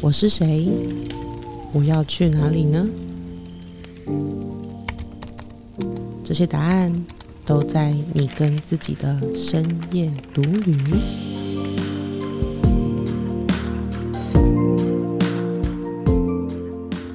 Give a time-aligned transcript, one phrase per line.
[0.00, 0.68] 我是谁？
[1.72, 2.88] 我要去哪里呢？
[6.24, 6.92] 这些答案
[7.44, 10.76] 都在你跟自己的深夜独旅。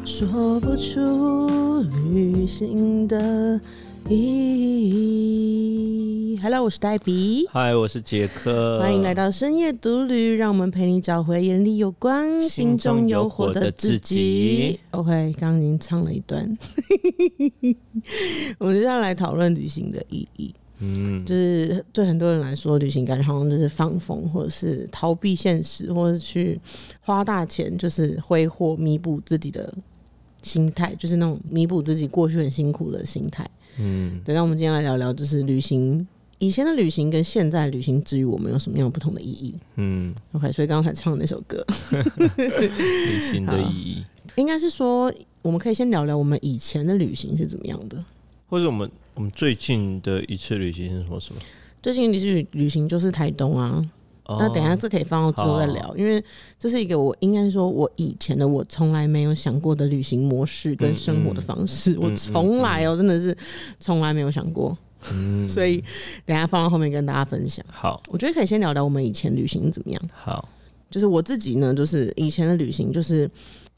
[0.06, 1.82] 说不出
[2.12, 3.60] 旅行的
[4.08, 4.75] 意义。
[6.46, 7.48] Hello，我是黛比。
[7.50, 14.80] 嗨，我是杰克，欢迎来到深夜独旅，让我们陪你找回眼里有光、心中有火的自己。
[14.92, 16.56] OK，刚刚已经唱了一段，
[18.60, 20.54] 我们接下来讨论旅行的意义。
[20.78, 26.62] 嗯，就是对很多人来说，旅行感觉好像就是放风，或者是逃避现实，或者去
[27.02, 29.74] 花大钱，就是挥霍弥补自己的
[30.44, 33.50] 心态，就是那种弥补自己过去很辛苦的心态。
[33.80, 36.08] 嗯，对，那我们今天来聊聊，就是旅行
[36.40, 39.56] 以前的旅行跟现在旅行之于我们有什么样不同的意义？
[39.78, 41.66] 嗯，？OK，所以刚才唱的那首歌，
[42.38, 48.04] 旅行的意义，应该是说我们可以先聊聊我们以前的旅行是怎么样的。
[48.48, 51.20] 或者我们我们最近的一次旅行是什么？
[51.20, 51.40] 什么？
[51.82, 53.84] 最近旅旅旅行就是台东啊，
[54.26, 54.38] 哦。
[54.40, 56.24] 那等一下这可以放到之后再聊，因为
[56.60, 63.36] 这是一个我应该说我以前的我从来没有想过的旅行模式跟生活的方式，我从来哦、真的是
[63.80, 64.78] 从来没有想过，
[65.14, 65.84] 嗯，所以
[66.26, 67.66] 等下放到后面跟大家分享。
[67.72, 68.02] 好。
[68.10, 70.02] 我觉得可以先聊聊我们以前旅行怎么样。
[70.14, 70.48] 好，
[70.90, 73.30] 就是我自己呢，就是以前的旅行，就是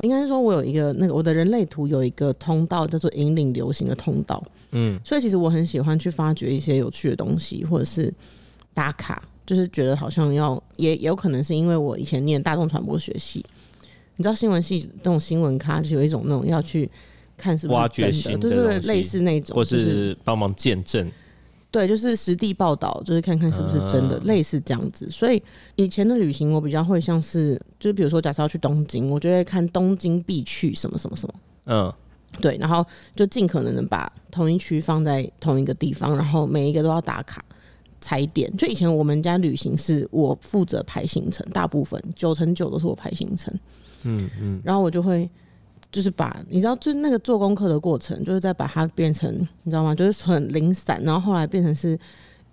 [0.01, 4.99] 应该是说我有一个那个我的人类图有一个通道叫做引领流行的通道，嗯。
[5.03, 8.13] 所以其实我很喜欢去发掘一些有趣的东西，或者是
[8.73, 13.43] 打卡，就是觉得好像要也也有可能是因为我以前念大众传播学系，
[14.17, 16.89] 你知道新闻系那种新闻咖，就是有一种那种要去
[17.37, 21.09] 看是不挖是真的，对对对，类似那种，或就是是帮忙见证，
[21.69, 25.09] 对，就是实地报道，就是看看是不是真的，嗯类似这样子。
[25.09, 25.41] 所以
[25.75, 31.33] 以前的旅行，我比较会像是，就是比如说，假设要去东京，我就会看东京必去什么什么什么，
[31.65, 31.93] 嗯
[32.41, 32.85] 对，然后
[33.15, 37.43] 就尽可能的把同一区放在同一个地方，然后每一个都要打卡
[38.01, 38.51] 踩点。
[38.57, 43.53] 就以前我们家旅行是我负责排行程，大部分九成九都是我排行程，
[44.03, 45.29] 嗯嗯，然后我就会。
[45.97, 49.95] 就是把你知道，就那个做功课的过程，就是在把它变成你知道吗？
[49.95, 51.97] 就是很零散，然后后来变成是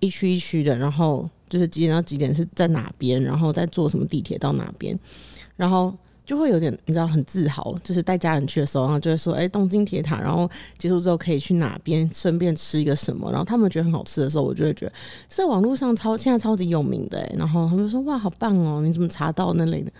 [0.00, 4.98] 一区一区的，然后就是几点到几点是在哪边，然后再坐什么地铁到哪边，
[5.56, 5.94] 然后
[6.24, 14.92] 就会有点你知道很自豪，就是带家人去的时候，然后就会说，哎、东京铁塔，然后结束之后可以去哪边，顺便吃一个什么，然后他们觉得很好吃的时候，我就会觉得
[15.28, 19.92] 这网络上超现在超级有名的、然后他们说哇好棒哦，你怎么查到那类的？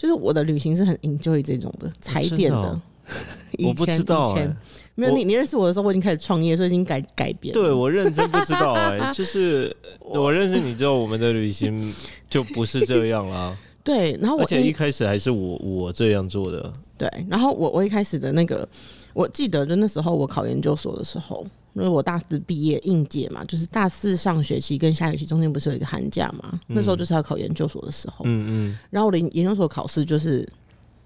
[0.00, 2.80] 就是我的旅行是很 enjoy 这种的踩点的。
[3.62, 4.48] 我不前知道以前。
[4.48, 4.56] 哎，
[4.94, 7.60] 没有你你认识我的时候，我已经开始创业，所以已经改改变了。
[7.60, 11.94] 对我认真不知道哎， 就是我认识你之后，我们的旅行
[12.30, 18.66] 就不是这样啦， 对，然后我而且一一开始还是我我这样做的，对，然后我我一开始的那个，
[19.12, 21.46] 我记得就那时候我考研究所的时候，
[21.80, 28.78] 因为我大四毕业应届嘛，就是大四上学期跟下学期中间不是有一个寒假嘛，那时候就是要考研究所的时候，嗯嗯。
[28.90, 30.46] 然后我的研究所考试就是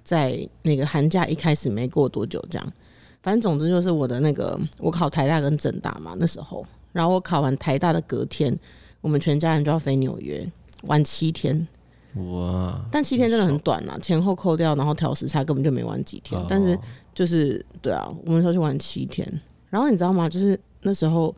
[0.03, 2.73] 在那个寒假一开始没过多久这样，
[3.23, 8.55] 反正总之就是我的那个我考台大跟政大嘛那时候，然后我考完台大的隔天，
[9.01, 10.47] 我们全家人就要飞纽约
[10.83, 11.67] 玩七天，
[12.15, 16.41] 哇，但七天真的很短啊，前后扣掉，然后调时差根本就没玩几天。
[16.49, 16.81] 但是哦
[17.15, 19.27] 就是对啊，我们那时候去玩七天，
[19.75, 20.29] 然后你知道吗？
[20.29, 21.35] 就是那时候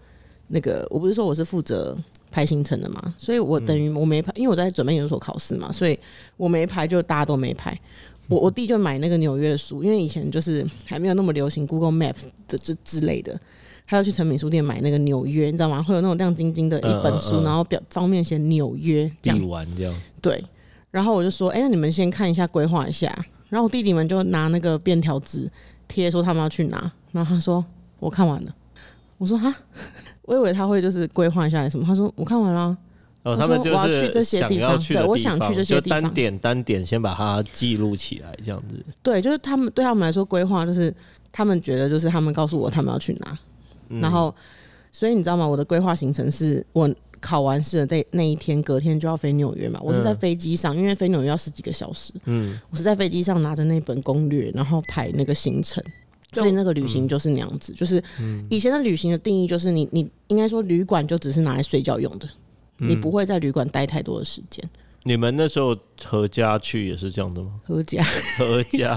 [0.49, 1.97] 那个我不是说我是负责
[2.31, 5.99] 排行程的嘛，所以我等于我没排，因为我在准备研究所考试嘛，所以
[6.37, 7.75] 我没排就大家都没排。
[8.29, 12.15] 我我弟就买那个纽约的书，因为以前就是还没有那么流行 Google Map
[12.47, 13.41] 这这之类的，
[13.87, 15.83] 他要去成品书店买那个纽约，你知道吗？
[15.83, 19.49] 会有那种亮晶晶的一本书，嗯嗯嗯然后表方面写纽约这样。
[19.49, 20.45] 玩这样，对，
[20.91, 23.17] 然后我就说，哎、那你们先看一下规划一下。
[23.49, 25.51] 然后我弟弟们就拿那个便条纸
[25.89, 27.65] 贴说他们要去哪，然后他说
[27.99, 28.55] 我看完了。
[29.19, 29.55] 我说哈，
[30.23, 31.87] 我以为他会就是规划一下什么。
[31.87, 32.79] 他说我看完了啊。
[33.23, 38.85] 哦，他们就说我要去这些地方对我想去这些地方单点单点先把它记录起来，这样子。
[39.03, 40.95] 对，就是他们对他们来说规划就是
[41.33, 43.37] 他们觉得就是他们告诉我他们要去哪，
[43.89, 44.33] 嗯然后
[44.93, 45.45] 所以你知道吗？
[45.45, 46.89] 我的规划行程是我
[47.19, 49.81] 考完试的那那一天，隔天就要飞纽约嘛。
[49.83, 55.83] 我是在嗯飞机上，因为飞纽约要十几个小时，嗯，我是在飞机上拿着那本攻略，然后排那个行程。
[56.43, 58.03] 所以那个旅行就是那样子，就是
[58.49, 62.29] 以前的旅行的定义就是你你应该说旅馆就只是拿来睡觉用的，
[62.79, 64.69] 你不会在旅馆待太多的时间。
[65.05, 67.53] 你们那时候合家去也是这样的吗？
[67.65, 68.03] 合家
[68.37, 68.97] 合家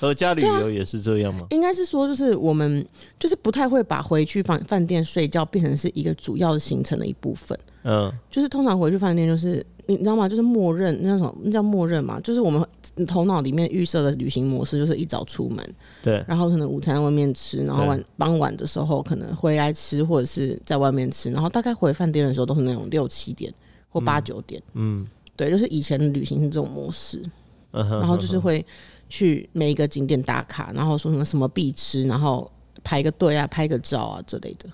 [0.00, 1.46] 合家旅游也是这样吗？
[1.50, 2.84] 应该是说，就是我们
[3.16, 7.56] 就是不太会把回去饭饭店睡觉变成是一个主要的行程的一部分。
[7.88, 10.28] 嗯，就是通常回去饭店就是你知道吗？
[10.28, 11.32] 就是默认那叫什么？
[11.44, 12.18] 那叫默认嘛？
[12.20, 12.60] 就是我们
[13.06, 15.64] 头脑里面预设的旅行模式，就是一早出门，
[16.02, 23.54] 对，然后可能午餐在外面吃，然后晚傍晚的时候可能回来吃，或者是在外面吃，然后大概回饭店的时候都是那种六七点
[23.88, 24.60] 或八九点。
[24.74, 25.06] 嗯，
[25.36, 27.22] 对，就是以前的旅行是这种模式，
[27.70, 28.66] 然后就是会
[29.08, 32.50] 去每一个景点打卡，然后说什么什么必吃，然后
[32.82, 34.68] 排个队啊、拍个照啊之类的。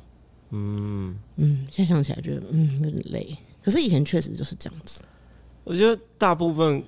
[0.52, 5.02] 嗯嗯，现在想起来觉得嗯有点累，可是以前确实就是这样子。
[5.64, 6.82] 我觉得大部分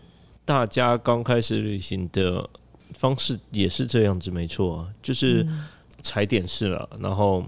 [0.44, 2.48] 大家刚开始旅行的
[2.94, 5.46] 方式也是这样子，没错啊，就是
[6.02, 7.44] 踩点式了，然后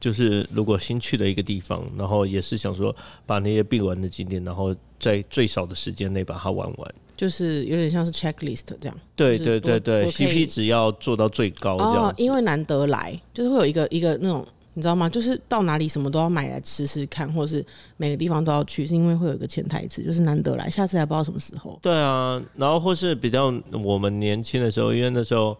[0.00, 2.94] 就是如果新去的一个地方，然后也是想说
[3.26, 6.94] 把那些必玩的景点，然后在最少的时间内把它玩完。
[7.16, 9.00] 就是有点像是 checklist 这样。
[9.16, 14.46] 对对对对，CP 值要做到最高这样哦，因为难得来，就是会有一个一个那种，
[14.78, 15.08] 你知道吗？
[15.08, 17.66] 就是到哪里什么都要买来吃吃看，或是
[17.96, 21.76] 每个地方都要去，是因为会有一个潜台词，就是难得来，下次还不知道什么时候。
[21.82, 25.58] 对啊，然后或是比较我们年轻的时候，因为那时候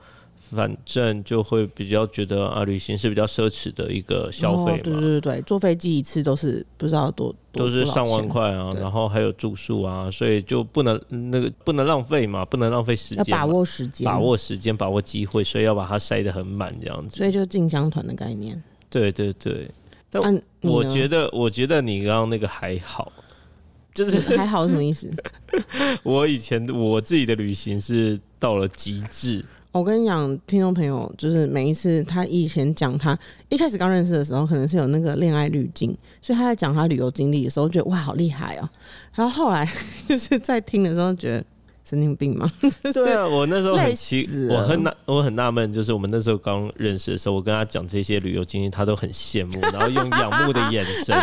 [0.52, 17.16] 反正就会比较觉得啊，旅行是比较奢侈的一个消费哦对嘛，对对对，坐飞机一次都是不知道多多都是上万，块啊，然后还有住宿啊，所以就不能那个不能浪费嘛，不能浪费时间，要把握时间，把握时间，把握机会，所以要把它塞得很满这样子。
[17.16, 18.62] 所以就进香团的概念。
[18.90, 19.70] 对对对，
[20.10, 23.12] 但啊我觉得我觉得你刚刚那个还好，
[23.94, 25.10] 就是还好什么意思？
[26.02, 33.16] 我以前我自己的旅行是到了极致，我跟你讲，听众朋友，就是每一次他以前讲他
[33.48, 38.68] 一开始刚认识的时候，可能是有那个恋爱滤镜，所以他在讲他旅游经历的时候，觉得哇好厉害哦。
[39.14, 39.68] 然后后来
[40.08, 41.44] 就是在听的时候，觉得
[41.88, 42.50] 神经病吗？
[42.92, 51.16] 对啊，我那时候很奇我很纳我很纳闷，就是我们那时候刚认识的时候，我跟他讲这些旅游经历，他都很羡慕， 然后用仰慕的眼神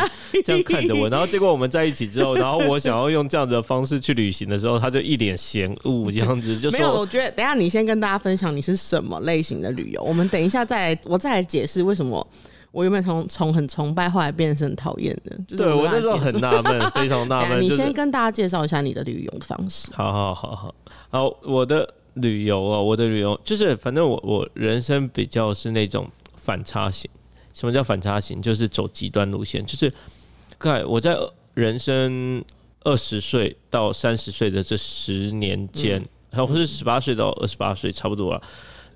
[0.44, 12.25] 这样看着我，然后结果我们在一起之后，然后我想要用这样子的方式去旅行的时候，他就一脸嫌恶这样子，就没有，我觉得等一下你先跟大家分享你是什么类型的旅游，我们等一下再来，我再来解释为什么
[12.75, 15.33] 我原本从从很崇拜，后来变成很讨厌的。
[15.48, 19.88] 就是对我那时候很纳闷，非常纳 闷，就是你先跟大家介绍一下你的旅游的方式。
[19.94, 20.75] 好好好好
[21.10, 26.06] 好，我的旅游啊，我的旅游就是，反正我我人生比较是那种
[26.36, 27.10] 反差型。
[27.54, 28.42] 什么叫反差型？
[28.42, 29.89] 就是走极端路线，就是
[30.60, 31.18] 在我在
[31.54, 32.44] 人生
[32.83, 38.42] 二十岁到三十岁的这十年间，然后或是十八岁到二十八岁，差不多了。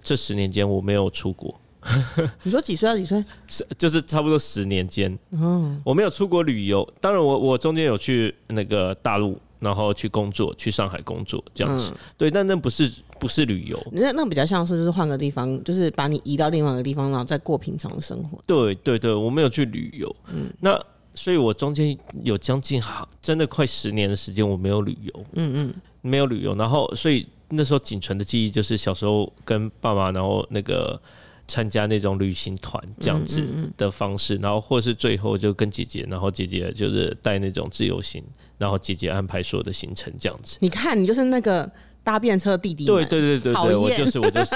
[0.04, 1.58] 这十年间我没有出国，
[2.44, 3.24] 你说几岁到几岁？
[3.48, 6.88] 是就是差不多十年间，嗯，我没有出国旅游。
[7.00, 11.92] 当然我，我中间有去那个大陆，然后去工作，去上海工作这样子。
[12.18, 13.82] 对，但那不是不是旅游。
[13.92, 18.38] 那那比较像是就是换个地方，就是把你移到另外一个地方，然后再过平常的生活。
[18.46, 20.16] 对对对，我没有去旅游。
[20.34, 20.80] 嗯那
[21.16, 25.26] 所以，我中间有将近好真的快十年的时间我没有旅游。
[25.34, 31.02] 嗯嗯，没有旅游，然后所以那时候仅存的记忆就是小时候跟爸妈，然后那个
[31.50, 33.44] 参加那种旅行团这样子
[33.76, 38.24] 的方式，然后或是最后就跟姐姐，然后姐姐就是带那种自由行，
[38.60, 40.58] 然后姐姐安排所有的行程这样子。
[40.62, 41.70] 你看你就是那个
[42.04, 42.86] 搭便车弟弟。
[42.86, 44.56] 对对对对我就是我就是。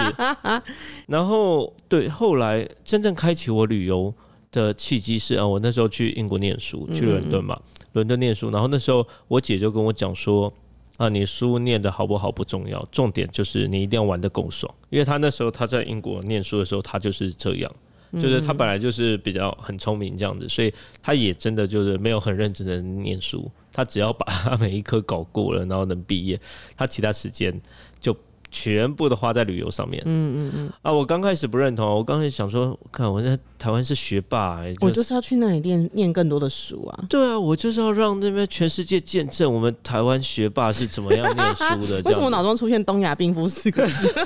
[1.07, 4.13] 然后对，后来真正开启我旅游
[4.51, 7.59] 的契机是啊，我那时候去英国念书，去伦敦嘛，
[7.93, 8.51] 伦敦念书。
[8.51, 10.53] 然后那时候我姐就跟我讲说。
[10.97, 14.73] 啊，你书念的好不好不重要，重点就是你一定要玩的够爽。
[14.89, 17.71] 因为他那时候他在英国念书的时候，他就是这样，
[18.13, 20.71] 就是他本来就是比较很聪明这样子，所以
[21.01, 26.39] 他也真的就是没有很认真的念书，他只要把她 每一科搞过了，然后能毕业，
[26.77, 27.59] 他其他时间
[27.99, 28.15] 就
[28.53, 29.99] 全部都花在旅游上面。
[30.05, 30.71] 嗯嗯嗯。
[30.83, 37.05] 啊，我刚开始不认同，我刚开始想说，看我在台湾是学霸、欸，我就是要去那里念念更多的书啊。
[37.09, 41.99] 对啊，我就是要让那边全世界见证我们台湾学霸是怎么样念书的。
[42.05, 44.13] 为什么脑中出现东亚病夫四个字？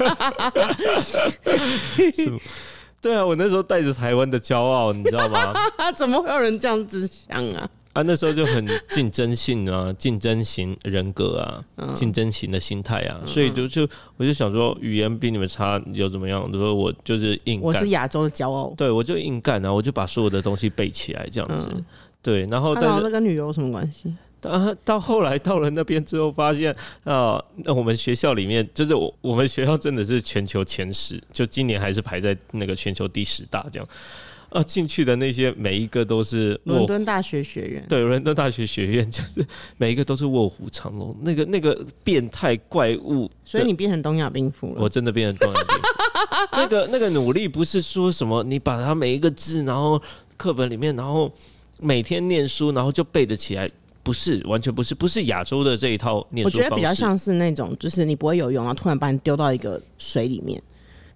[2.99, 5.53] 对啊，我那时候带着台湾的骄傲，你知道吗？
[5.95, 7.69] 怎么会有人这样子想啊？
[7.97, 16.43] 啊，那时候就很竞争性啊， 竞争型人格啊，竞争型的心态啊，所以就就我就想说，语言比你们差又怎么样？
[16.43, 18.71] 我说我就是硬干我是，亚洲的骄傲。
[18.77, 21.71] 对我就硬干啊，我就把所有的东西背起来，这样子。
[22.21, 24.13] 对，然后他但是这跟旅游有什么关系？
[24.39, 26.71] 到到后来到了那边之后，发现
[27.03, 33.89] 啊，那我们学校里面就是我我们学校真的是全球前十，就今年还是排在那个全球第十大这样。
[34.49, 37.85] 啊，进去的那些每一个都是伦敦大学学院。
[37.89, 39.45] 对伦敦大学学院， 就是
[39.77, 44.81] 每一个都是卧虎藏龙，那个那个变态怪物，所以你变成东亚病夫了。
[44.81, 45.83] 我真的变成东亚病夫。
[46.53, 50.01] 那个那个努力不是说什么你把它每一个字，然后
[50.37, 51.31] 课本里面，然后
[51.79, 53.69] 每天念书，然后就背得起来。
[54.03, 56.63] 不是，完全不是，不是亚洲的这一套念我书我。
[56.63, 60.63] 觉得比较像是那种，就是你不会游泳，然后突然把你丢到一个水里面，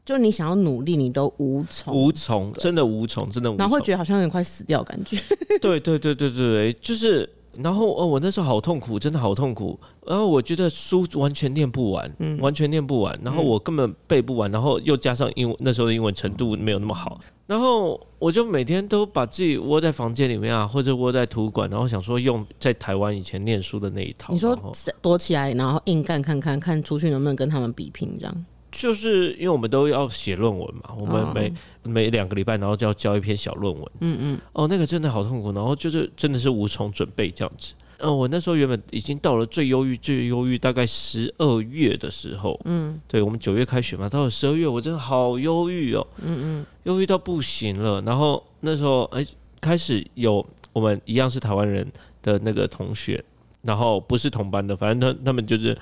[0.06, 3.58] 就你想要努力，你都无从，无从，真的无从，真的无从。
[3.60, 5.18] 然后会觉得好像有点快死掉感觉。
[5.62, 9.80] 对对对对对，就是，然后哦，我那时候好痛苦，真的好痛苦。
[10.08, 24.34] 然后我觉得书完全念不完，嗯完全念不完，然后我根本背不完，然后又加上英文那时候的英文程度没有那么好，然后我就每天都把自己窝在房间里面啊，或者窝在图书馆，然后想说用在台湾以前念书的那一套。
[24.34, 24.58] 你说
[25.00, 33.92] 躲起来，然后硬干看看看出去能不能跟他们比拼，这样就是因为我们都要写论文嘛，我们哦每、每两个礼拜，然后就要交一篇小论文。
[34.00, 37.74] 嗯嗯，哦，那个真的好痛苦，然后就是真的是无从准备这样子。
[37.98, 48.02] 呃，我那时候原本已经到了最忧郁、最忧郁，大概十二月的时候，嗯，对我们九月开学嘛，到了十二月，我真的好忧郁哦，嗯嗯，忧郁到不行了。
[48.02, 49.24] 然后那时候，哎、
[49.60, 51.86] 开始有我们一样是台湾人
[52.24, 53.24] 的那个同学，
[53.62, 55.78] 然后不是同班的，反正他他们就是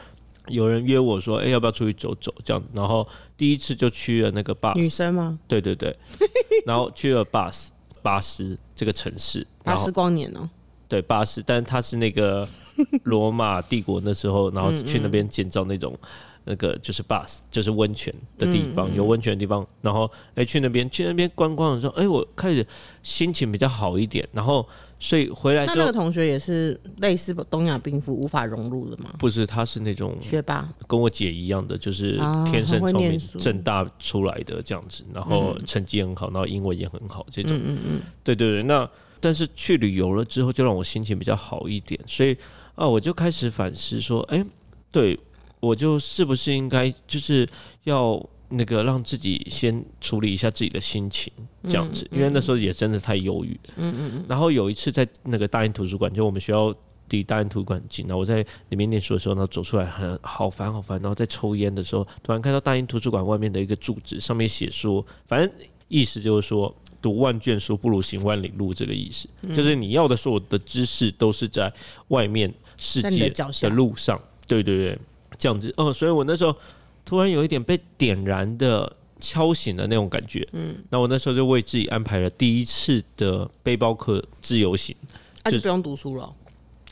[0.50, 2.62] 有人约我说，哎、要不要出去走走这样？
[2.74, 5.40] 然后第一次就去了那个 bus，女生吗？
[5.48, 5.96] 对对对，
[6.66, 7.68] 然后去了 bus
[8.02, 10.50] 巴斯这个城市，巴斯光年哦、
[10.88, 12.48] 对巴斯，但是它是那个
[13.04, 15.98] 罗马帝国那时候，然后去那边建造那种
[16.46, 22.66] 那个就是 bus，就是温泉的地方，有温泉的地方，然后哎、去那边去那边观光的时候，哎、我开始
[23.04, 24.68] 心情比较好一点，然后
[25.00, 25.86] 所以回来那之后。
[25.86, 29.14] 那个同学也是类似东亚病夫无法融入的吗？
[29.18, 37.54] 不是，他是那种学霸，跟我姐一样的，就是啊天生聪明，正大出来的这样子，然后成绩很好，然后英文也很好，这种。
[37.56, 38.90] 嗯嗯嗯，对对对，那
[39.22, 42.38] 但是去旅游了之后，就让我心情比较好一点，所以
[42.76, 44.44] 啊，我就开始反思说，哎，
[44.92, 45.18] 对
[45.60, 47.48] 我就是不是应该就是
[47.84, 51.32] 要那个让自己先处理一下自己的心情，
[51.64, 53.60] 这样子，因为那时候也真的太忧郁。
[53.78, 54.26] 嗯嗯嗯。
[54.28, 56.76] 然后有一次在那个大英图书馆，就我们学校。
[57.12, 65.52] 离大英图书馆很近，然后我在里面念书的时候，然后走出来很好烦好烦，然后在抽烟的时候，突然看到大英图书馆外面的一个柱子，上面写说，反正
[65.88, 71.74] 意思就是说，读万卷书不如行万里路，这个意思，就是你要的所有的知识都是在
[72.10, 74.22] 外面世界的路上。
[74.46, 75.00] 对对对，
[75.36, 75.74] 这样子。
[75.78, 76.56] 哦，所以我那时候
[77.10, 78.96] 突然有一点被点燃的。
[79.22, 85.10] 敲醒的那种感觉，嗯，那我那时候就为自己安排了第一次的背包客自由行，就
[85.44, 86.34] 那就不用读书了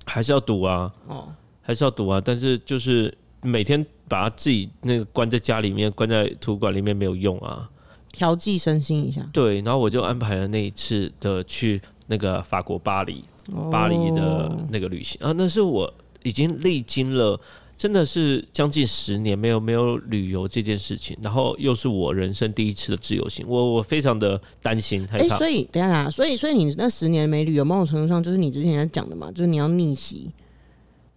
[0.05, 1.33] 还是要读啊，哦。
[1.61, 7.69] 还是要读啊，但是就是每天把自己那个关在家里面，关在图书馆里面没有用啊，
[8.11, 13.23] 调剂身心一下，对，然后我就安排了那一次的去那个法国巴黎，
[13.71, 15.93] 巴黎的哦那个旅行啊，那是我
[16.23, 17.39] 已经历经了。
[17.77, 25.37] 真的是将近十年没有没有旅游这件事情，然后又是我人生第一次的自由行，我我非常的担心害哎、怕。
[25.37, 30.31] 所以等一下啦，所以所以你那十年没旅游，某种程度上就是你之前在讲的嘛，就是你要逆袭，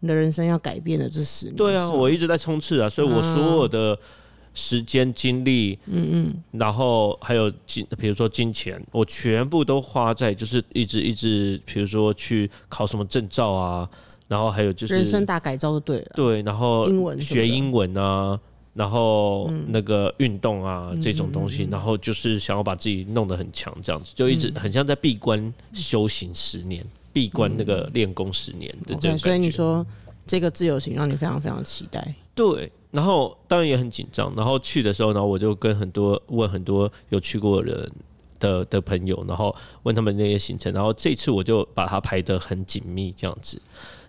[0.00, 1.56] 你的人生要改变的这十年。
[1.56, 3.98] 对啊，我一直在冲刺啊，所以我所有的
[4.52, 13.88] 时间、精力，嗯嗯，然后还有金，比如说金钱，我全部都花在就是一直一直，比如说去考什么证照啊，
[14.30, 16.12] 然后还有就是人生大改造就对了。
[16.14, 16.86] 对，然后
[17.18, 18.38] 学英文啊，
[18.74, 29.38] 然后那个运动啊、这种东西，然后就是想要把自己弄得很强，这样子就一直很像在闭关修行十年，闭关那个练功十年的这个 OK，所以。
[29.40, 29.84] 你说
[30.28, 32.14] 这个自由行让你非常非常期待。
[32.32, 37.92] 对，然后当然也很紧张，然后去的时候，然后我就跟很多问很多有去过的人
[38.38, 43.60] 的的朋友，然后问他们那些行程，然后这次我就把它排得很紧密这样子。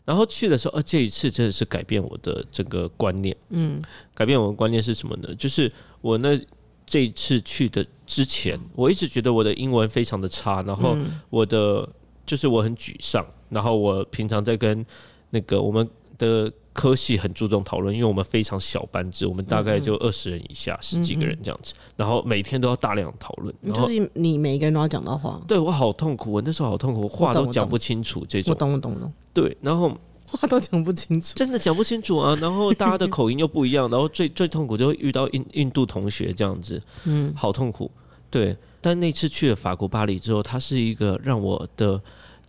[0.04, 3.36] 然后去的时候，呃，这一次真的是改变我的这个观念。
[3.50, 3.82] 嗯，
[4.14, 5.34] 改变我的观念是什么呢？
[5.36, 6.40] 就是我那
[6.86, 10.98] 这一次去的之前，我一直觉得我的英文非常的差，然后
[11.30, 11.88] 我的、
[12.26, 14.86] 就是我很沮丧，然后我平常在跟
[15.30, 15.88] 那个我们
[16.22, 25.42] 的科系很注重讨论，因为我们非常小班制，我们大概就二十人以下，十几个人这样子，然后每天都要大量讨论，然后就是你每一个人都要讲到话。
[25.48, 29.90] 对我好痛苦，我那时候好痛苦，话都讲不清楚这我种，懂，我懂，我懂，对，然后
[30.26, 31.34] 话都讲不清楚。
[31.36, 37.92] 真的讲不清楚啊，然后大家的口音又不一样， 然后最最痛苦就会遇到印印度同学这样子，嗯，好痛苦。
[38.30, 42.02] 对，但那次去了法国巴黎之后，它是一个让我的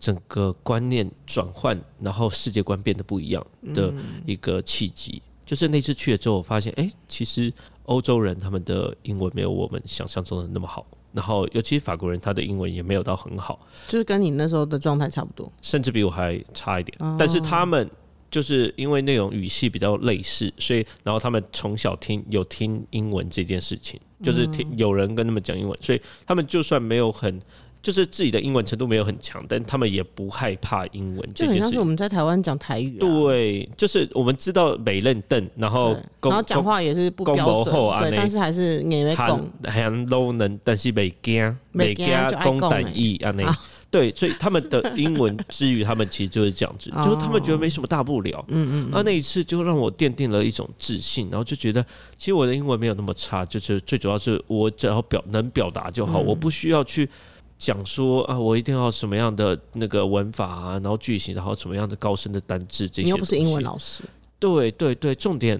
[0.03, 3.93] 整个观念转换，然后世界观变得不一样的
[4.25, 5.21] 一个契机。
[5.45, 7.51] 就是那次去了之后，我发现，哎、其实
[7.83, 13.65] 欧洲人他们的英文没有我们想象中的那么好，然后尤其是法国人，他的英文也没有到很好。
[13.87, 15.49] 就是跟你那时候的状态差不多。
[15.61, 16.97] 甚至比我还差一点。
[17.17, 17.89] 但是他们
[18.29, 27.41] 就是因为那种语系比较类似，所以然后他们从小听有听英文这件事情，就是听有人跟他们讲英文，所以他们就算没有很
[27.83, 32.97] 就是自己的英文程度没有很强，但他们也不害怕英文，就很像是我们在台湾讲台语。
[32.97, 42.07] 对，就是我们知道美认邓，然后然后讲话也是不标准，对，但是还是也会讲，很 low 能，但是没惊，没惊
[42.41, 43.53] 公胆义啊那。
[43.91, 48.43] 对，所以他们的英文之余，他们其实就是这样子， 就是他们觉得没什么大不了。
[48.47, 48.89] 嗯嗯。
[48.91, 51.85] 那那一次就让我奠定了一种自信，然后就觉得
[52.17, 57.07] 其实我的英文没有那么差，就是最主要是我只要表能表达就好，我不需要去
[57.57, 63.03] 讲说啊，我一定要什么样的那个文法啊，然后句型，然后什么样的高深的单字这些。
[63.03, 64.03] 你又不是英文老师。
[64.39, 65.59] 对对对，重点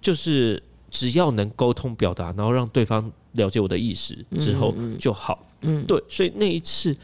[0.00, 5.46] 就是只要能沟通表达，然后让对方了解我的意思之后就好。
[5.62, 6.96] 嗯，对，所以那一次。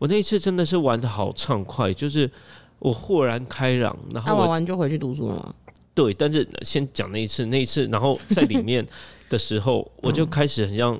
[0.00, 2.30] 我那一次真的是玩的好畅快，就是
[2.78, 5.52] 我豁然开朗，然后玩完就回去读书了。
[5.92, 8.86] 对，但是先讲那一次，那一次，然后在里面
[9.28, 10.96] 的时候， 我就开始很像。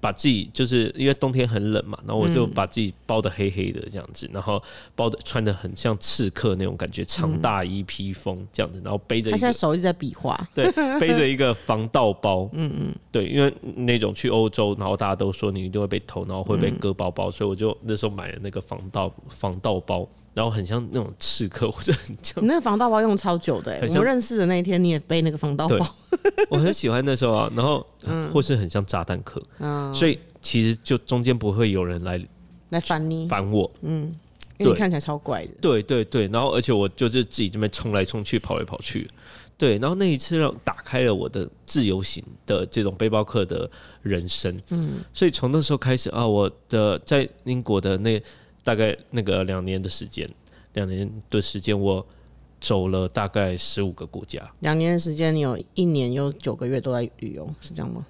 [0.00, 4.62] 把自己就是因为冬天很冷嘛，然后我就把自己包的黑黑的这样子，然后
[4.94, 9.30] 包的穿的很像刺客那种感觉，长大衣披风这样子，然后背着。
[9.30, 10.38] 他现在手一直在比划。
[10.54, 12.48] 对，背着一个防盗包。
[12.54, 12.94] 嗯嗯。
[13.12, 20.08] 对，因为那种去欧洲，然后大家都说你一定会被偷，然后会被割包包，所以我就那时候买了那个防盗防盗包。
[20.32, 22.42] 然后很像那种刺客，或者很像。
[22.42, 25.96] 你那个防盗包用超久的，我们认识的那一天你也背那个防盗包。
[26.48, 29.42] 我很喜欢那时候啊，然后嗯或是很像炸弹客，
[29.92, 32.24] 所以其实就中间不会有人来
[32.70, 34.14] 来烦你烦我，嗯，
[34.58, 35.52] 因为你看起来超怪的。
[35.60, 39.10] 对对对，然后而且我就是自己这边冲来冲去，跑来跑去，
[39.58, 43.68] 对，然后那一次让打开了我的自由行的这种背包客的
[44.02, 48.22] 人生，嗯，所以从那时候开始啊，我的在英国的那。
[48.62, 50.28] 大概那个两年的时间，
[50.74, 52.04] 两年的时间，我
[52.60, 54.40] 走了大概十五个国家。
[54.60, 58.06] 两年的时间，你有一年有九个月都在旅游，是这样吗？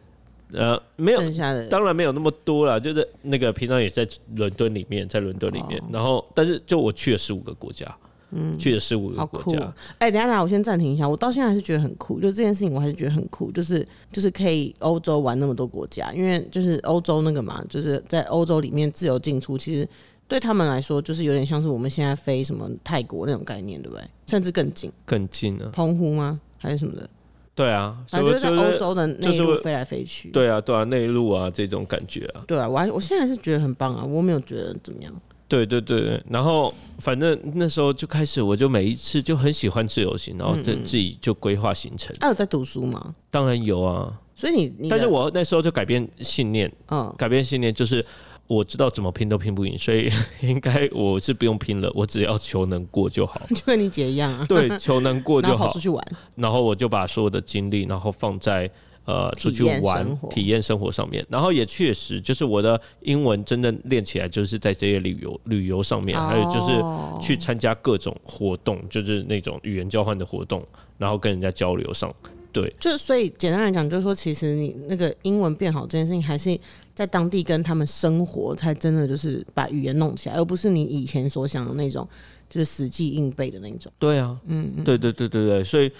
[0.52, 7.86] 呃，没有，剩下的当然没有那么多了，就是那个平常也在伦敦里面，在伦敦里面，然后但是就我去了十五个国家。
[8.32, 9.74] 嗯，去了十五个国家。
[9.98, 11.08] 哎，等下来，我先暂停一下。
[11.08, 13.50] 我到现在还是觉得很酷，就这件事情，我还是觉得很酷。
[13.50, 19.88] 就是就是可以欧洲玩那么多国家，因为就是欧洲那个嘛，就是在欧洲里面自由进出，其实
[20.30, 24.04] 对他们来说，就是有点像是我们现在飞什么泰国那种概念，对不对？
[24.28, 25.68] 甚至更近，更近了。
[25.70, 26.40] 澎湖吗？
[26.56, 27.10] 还是什么的？
[27.52, 30.30] 对啊，反正就是在欧洲的内陆飞来飞去。
[30.30, 32.44] 对啊，对啊，内陆啊，这种感觉啊。
[32.46, 35.12] 对啊，我还我现在是觉得很棒啊，我没有觉得怎么样。
[35.48, 42.14] 对对对，然后反正那时候就开始，我就每一次就很喜欢自由行，然后就自己就规划行程。
[42.20, 43.12] 还有在读书吗？
[43.32, 44.16] 当然有啊。
[44.36, 48.02] 所以你，但是我那时候就改变信念，嗯，改变信念就是
[48.50, 50.10] 我知道怎么拼都拼不赢，所以
[50.42, 53.40] 应该我是不用拼了，我只要求能过就好。
[53.54, 54.44] 就跟你姐一样啊。
[54.48, 55.70] 对，求能过就好。
[55.72, 58.68] 出去玩，然后我就把所有的精力，然后放在。
[59.06, 66.80] 呃，出去玩、体验生活上面，然后也确实就是我的英文真正练起来，就是在这些旅游旅游上面，还有就是
[67.20, 70.64] 去参加各种活动，就是那种语言交换的活动，
[70.96, 72.14] 然后跟人家交流上，
[72.52, 76.56] 对，就所以简单来讲，就是说，其实你那个英文变好这件事情，还是
[77.00, 82.06] 在当地跟他们生活，才真的就是把语言弄起来，而不是你以前所想的那种，
[82.50, 83.90] 就是死记硬背的那种。
[83.98, 85.90] 对啊，嗯，对对对对对，所以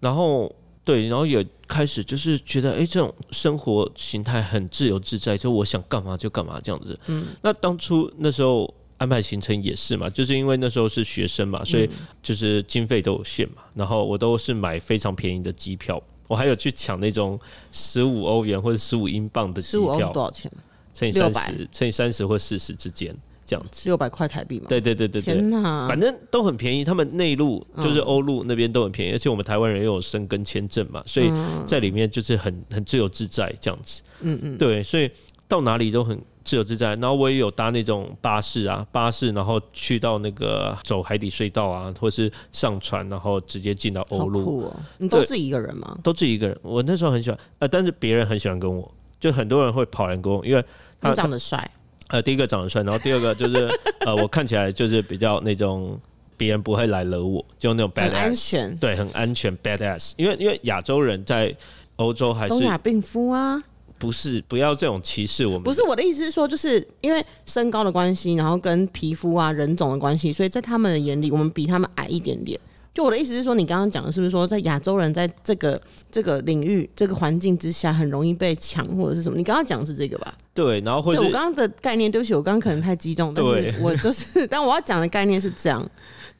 [0.00, 0.54] 然后。
[0.82, 6.98] 对，然后也开始就是觉得，哎，这种生活形态很自由自在，就我想干嘛就干嘛这样子。
[7.06, 11.88] 嗯，那当初那时候安排行程也是嘛，就是因为那时候是学生嘛，所以
[12.22, 13.62] 就是经费都有限嘛。
[13.74, 17.36] 然后我都是买非常便宜的机票，我还有去抢那种
[17.72, 20.48] 十五欧元或者十五英镑的机票，多少钱？
[20.94, 23.12] 乘以三十，乘以三十或四十之间。
[23.44, 24.66] 这样子六百块台币嘛？
[24.68, 25.88] 对对对对对，天哪！
[25.88, 31.28] 反正都很便宜，他们内陆就是欧陆那边都很便宜，而且我们台湾人又有生根签证嘛，所以
[31.66, 34.02] 在里面就是很很自由自在这样子。
[34.20, 35.10] 嗯嗯，对，所以
[35.48, 36.16] 到哪里都很
[36.50, 36.96] 自由自在。
[36.96, 44.74] 然后我也有搭那种巴士啊，巴士，然后去到那个走海底隧道啊，或是上船，然后直接进到欧陆。
[44.98, 45.96] 你都自己一个人吗？
[46.02, 46.58] 都自己一个人。
[46.62, 50.64] 我那时候很喜欢，呃，但是别人很喜欢跟我，就很多人会跑来跟我，因为
[51.00, 51.70] 他长得帅。
[52.08, 53.68] 呃，第一个长得帅，然后第二个就是
[54.04, 55.96] 呃，我看起来就是比较那种
[56.36, 60.14] 别人不会来惹我，就那种 bad ass，对，很安全 bad ass。
[60.16, 61.54] 因为因为亚洲人在
[61.96, 63.62] 欧洲还是东亚病夫啊，
[64.00, 65.62] 不是不要这种歧视我们。
[65.62, 72.58] 不是我的意思是说，就是因为身高的关系，然后跟皮肤啊人种的关系，所以在他们的眼里，我们比他们矮一点点。
[72.92, 79.36] 就我的意思是说，你刚刚讲的是不是说，在亚洲人在这个这个领域、这个环境之下，很容易被抢或者是什么？
[79.36, 80.34] 你刚刚讲的是这个吧？
[80.52, 85.88] 对，然后或者我刚刚的概念，对不起，我刚刚可能太激动，但是我就是，但我要讲的概念是这样。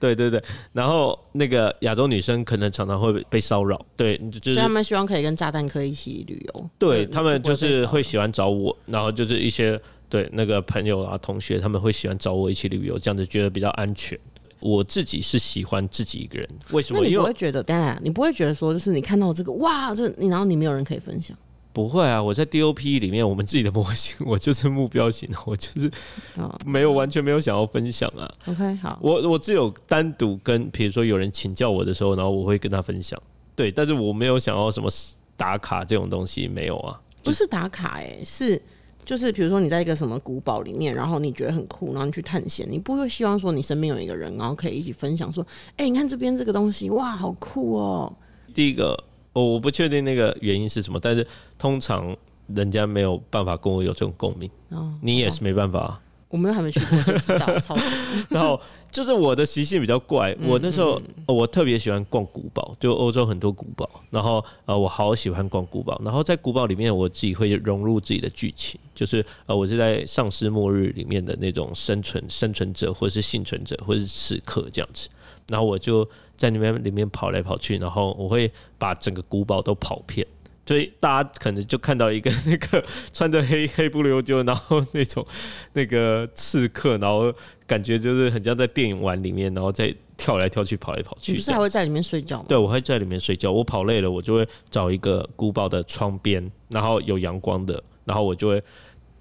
[0.01, 14.19] 对对对，然后那个亚洲女生可能常常会被骚扰，对，就是他们希望可以跟炸弹客一起旅游，对他们就是会喜欢找我，然后就是一些对那个朋友啊、同学，他们会喜欢找我一起旅游，这样子觉得比较安全。
[14.59, 17.01] 我自己是喜欢自己一个人，为什么？
[17.01, 21.35] 那你因为不会觉得，当然你不会觉得说，就是你看到这个哇，这你然后你没有人可以分享，
[21.73, 25.91] 不会啊，我在 DOP 里面，我们自己的模型， 我就是目标型， 我就是
[26.37, 28.31] 哦没有完全没有想要分享啊。
[28.47, 33.21] OK，好，我我只有单独跟，比如说有人请教我的时候，然后我会跟他分享。
[33.55, 34.91] 对，但是我没有想要什么
[35.37, 37.01] 打卡这种东西，没有啊。
[37.23, 38.61] 不是打卡、欸，是
[39.05, 48.13] 就是比如说你在一个什么古堡里面，然后你觉得很酷，然后你去探险，你不会希望说你身边有一个人，然后可以一起分享说，哎、你看这边这个东西，哇，好酷哦、
[48.55, 48.97] 第一个，
[49.33, 51.27] 我我不确定那个原因是什么，但是
[51.59, 52.17] 通常
[52.55, 56.01] 人家没有办法跟我有这种共鸣，哦，你也是没办法啊。
[56.29, 57.59] 我们又还没去过，谁知道？
[57.59, 57.81] 超酷
[58.31, 58.61] 然后
[58.93, 60.93] 就是我的习性比较怪，我那时候、
[61.27, 75.09] 呃我特别喜欢逛古堡，就欧洲很多古堡，然后呃我好喜欢逛古堡，然后在古堡里面我自己会融入自己的剧情，就是呃我是在丧尸末日里面的那种生存生存者或者是幸存者或者是刺客这样子，
[75.51, 80.27] 然后我就在里面里面跑来跑去，然后我会把整个古堡都跑遍。
[80.67, 85.27] 所以大家可能就看到一个那个穿着黑黑不溜秋，然后那种
[85.73, 87.35] 那个刺客，然后
[87.67, 91.33] 感觉就是很像在电影玩里面，然后再跳来跳去、跑来跑去。
[91.33, 92.45] 你不是还会在里面睡觉吗？
[92.49, 93.51] 对，我会在里面睡觉。
[93.51, 98.63] 我跑累了，我就会找一个古堡的窗边，然后有阳光的，然后我就会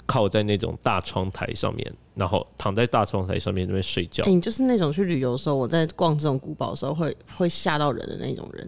[0.09, 4.31] 靠在那种大窗台上面，然后躺在大窗台上面那边睡觉哎、。
[4.31, 8.67] 你就是那种去旅游的时候，我在逛这种古堡的时候会会吓到人的那种人，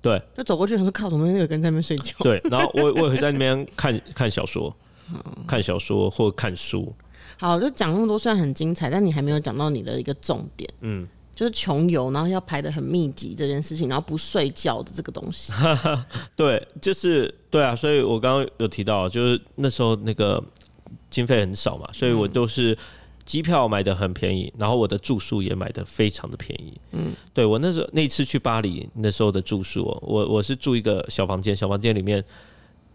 [0.00, 2.14] 对就走过去他说靠，怎么那个跟在那边睡觉？
[2.20, 4.72] 对，然后我我也会在那边看 看小说，
[5.44, 6.94] 看小说或看书。
[7.36, 15.52] 好，就讲那么多，虽然很精彩，但你还没有讲到你的一个重点，嗯，就是穷游，然后要排的很密集这件事情，然后不睡觉的这个东西。
[16.36, 20.42] 对，就是对啊，所以我刚刚有提到，就是那时候那个
[21.10, 22.76] 经费很少嘛，所以我都是
[23.24, 26.80] 机票买的很便宜，然后我的住宿也买的非常的便宜。
[26.92, 32.24] 嗯，对我那时候那次去巴黎那时候的住宿、哦，我我是住一个小房间，小房间里面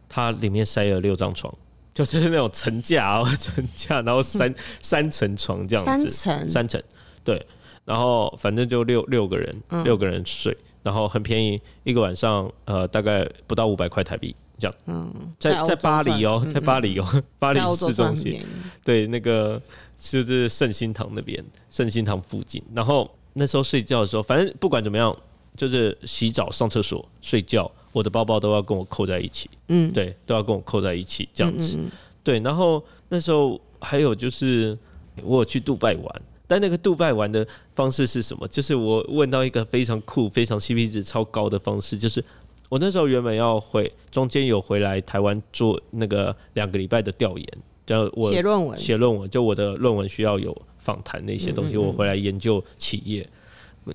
[0.09, 1.53] 它里面塞了六张床。
[1.93, 6.83] 就是那种层架哦， 层架，然后三 三层床这样子，三层三层，
[7.23, 7.41] 对，
[7.85, 14.75] 然后反正就六六个人，嗯六个人睡，然后很便宜，一个晚上呃大概不到五百块台币这样。
[14.87, 18.39] 嗯在在在巴黎哦，算在巴黎哦，巴黎市中心。
[18.83, 19.61] 对，那个
[19.99, 22.61] 就是圣心堂那边，圣心堂附近。
[22.73, 25.15] 然后那时候睡觉的时候，反正不管怎么样，
[25.57, 31.75] 就是洗澡、上厕所、睡觉，我的包包都要跟我扣在一起，嗯，对，都要跟我扣在一起这样子。
[31.77, 31.91] 嗯嗯
[32.23, 34.77] 对，然后那时候还有就是
[35.23, 38.47] 我有去杜拜玩，但那个杜拜玩的方式是什么？
[38.47, 42.23] 就是我问到一个非常酷、非常 CP 值超高的方式，就是
[42.69, 47.47] 我那时候原本要回，中间有回来台湾做那个两个礼拜的调研，
[47.85, 51.85] 就我写论文，写论文，就我的论文需要有访谈那些东西，嗯嗯嗯。
[51.85, 53.27] 我回来研究企业，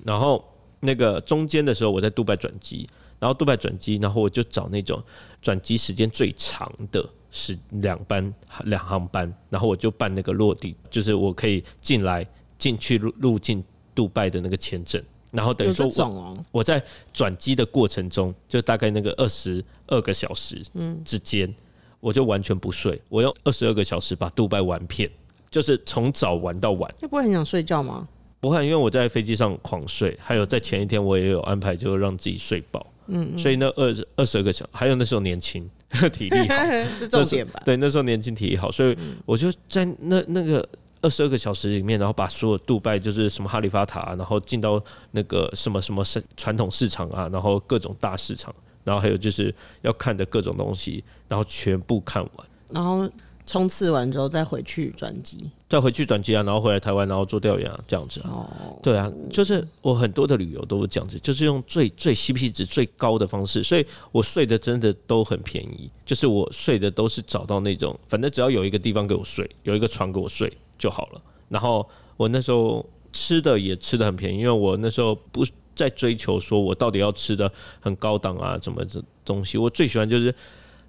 [0.05, 0.43] 然后
[0.79, 2.87] 那个中间的时候我在杜拜转机，
[3.19, 5.01] 然后杜拜转机，然后我就找那种
[5.41, 12.25] 转机时间最长的是两班两航班，然后我就办那个落地，就是我可以进来
[12.57, 20.61] 进去入入境杜拜的那个签证，然后等于说我哦，我在转机的过程中，就大概那个二十二个小时
[21.03, 21.53] 之间，
[21.99, 25.09] 我就完全不睡，我用二十二个小时把杜拜玩遍，
[25.49, 26.93] 就是从早玩到晚。
[27.01, 28.07] 那不会很想睡觉吗？
[28.39, 32.85] 不会，因为我在飞机上狂睡，还有在前一天我也有安排，就让自己睡饱。
[33.07, 35.69] 嗯所以那二二十二个小，还有那时候年轻，
[36.13, 36.55] 体力好，
[36.97, 37.61] 是重点吧？
[37.65, 40.67] 对，那时候年轻体力好，所以我就在那那个
[41.01, 53.09] 二十二个小时里面，然后把所有杜拜就是什么哈利法塔啊，然后进到那个什么什么市传统市场啊，然后各种大市场，然后还有就是要看的各种东西，然后全部看完，然后
[53.45, 55.49] 冲刺完之后再回去转机。
[55.67, 58.29] 再回去转机啊，然后回来台湾，然后做调研啊，这样子啊。
[58.29, 71.21] 哦，对啊，就是我很多的旅游都是这样子，就是用最最 CP 值最高的方式，所以我睡的真的都很便宜，就是我睡的都是找到那种，反正只要有一个地方给我睡，有一个床给我睡就好了。
[71.47, 80.33] 然后我那时候吃的也吃的很便宜，因为我那时候不再追求说我到底要吃的很高档啊，什么这东西，我最喜欢就是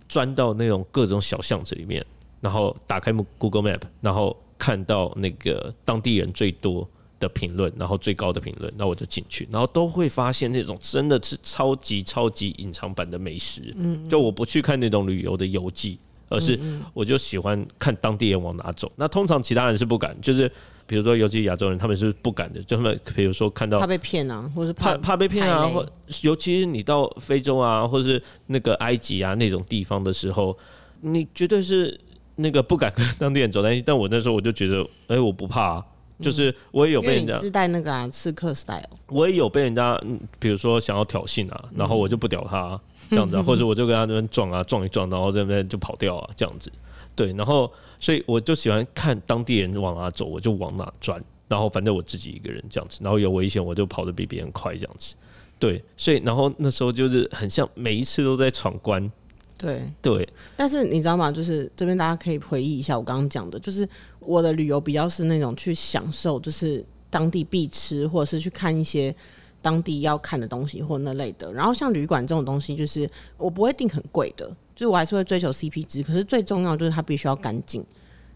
[0.09, 2.05] 钻到那种各种小巷子里面，
[2.41, 13.73] 然后打开 Google Map，然后看到那个当地人最多的评论，然后最高的评论，那我就进去，然后都会发现那种真的是超级超级隐藏版的美食。
[13.77, 15.99] 嗯，就我不去看那种旅游的游记，
[16.33, 16.59] 而是
[16.95, 18.91] 我就喜欢看当地人往哪走。
[18.97, 20.51] 那通常其他人是不敢，就是
[20.87, 25.87] 比如说尤其亚洲人，他们是不敢的，就他们比如说看到怕被骗啊，或是怕怕被骗啊，或
[26.23, 30.57] 尤其是你到非洲啊，或者是那个埃及啊那种地方的时候，
[31.01, 31.99] 你绝对是
[32.37, 35.85] 那个不敢跟当地人走在一起，但我那时候我就觉得，哎、我不怕、啊，
[36.23, 42.81] 就是我也有被人家，自带那个啊刺客 style，我也有被人家，嗯比如说想要挑衅啊，然后我就不屌他、啊
[43.11, 46.73] 这样子、啊，或者我就跟他那边撞啊撞一撞，然后在那边就跑掉啊，这样子。
[47.15, 55.15] 对，然后所以我就喜欢看当地人往哪走，我就往哪钻，然后反正我自己一个人这样子，然后有危险我就跑得比别人快这样子。
[55.59, 59.11] 对，所以然后那时候就是很像每一次都在闯关。
[59.59, 59.83] 对。
[60.01, 61.31] 对，但是你知道吗？
[61.31, 63.89] 就是这边大家可以回忆一下我刚刚讲的，就是
[64.21, 69.15] 我的旅游比较是那种去享受，就是当地必吃，或者是去看一些
[69.61, 71.53] 当地要看的东西或那类的。
[71.53, 76.03] 然后像旅馆这种东西，就是我不会订很贵的，就是我还是会追求 CP 值。
[76.03, 77.85] 可是最重要就是它必须要干净，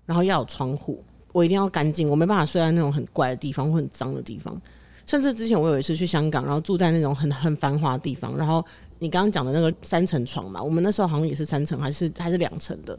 [0.04, 1.02] 然后要有窗户，
[1.32, 4.60] 我一定要干净，我没办法睡在那种很怪的地方或很脏的地方。
[5.06, 8.64] 甚至之前我有一次去香港，然后住在那种很很繁华的地方，然后
[8.98, 12.98] 你刚刚讲的那个三层床嘛，我们那时候好像也是三层，还是还是两层的。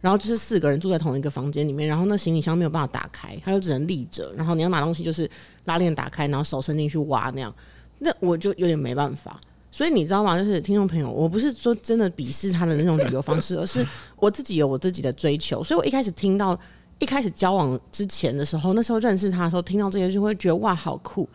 [0.00, 4.32] 然后就是四个人住在同一个房间里面，然后那行李箱没有办法打开，他就只能立着。
[4.36, 5.28] 然后你要拿东西，就是
[5.64, 7.52] 拉链打开，然后手伸进去挖那样。
[7.98, 9.40] 那我就有点没办法。
[9.72, 10.38] 所以你知道吗？
[10.38, 13.84] 就是听众朋友，我不是说真的鄙视他的那种旅游方式， 而是
[14.16, 15.64] 我自己有我自己的追求。
[15.64, 16.56] 所以我一开始听到，
[17.00, 21.28] 一开始交往之前的时候，那时候认识他的时候，听到这些就会觉得哇，好酷。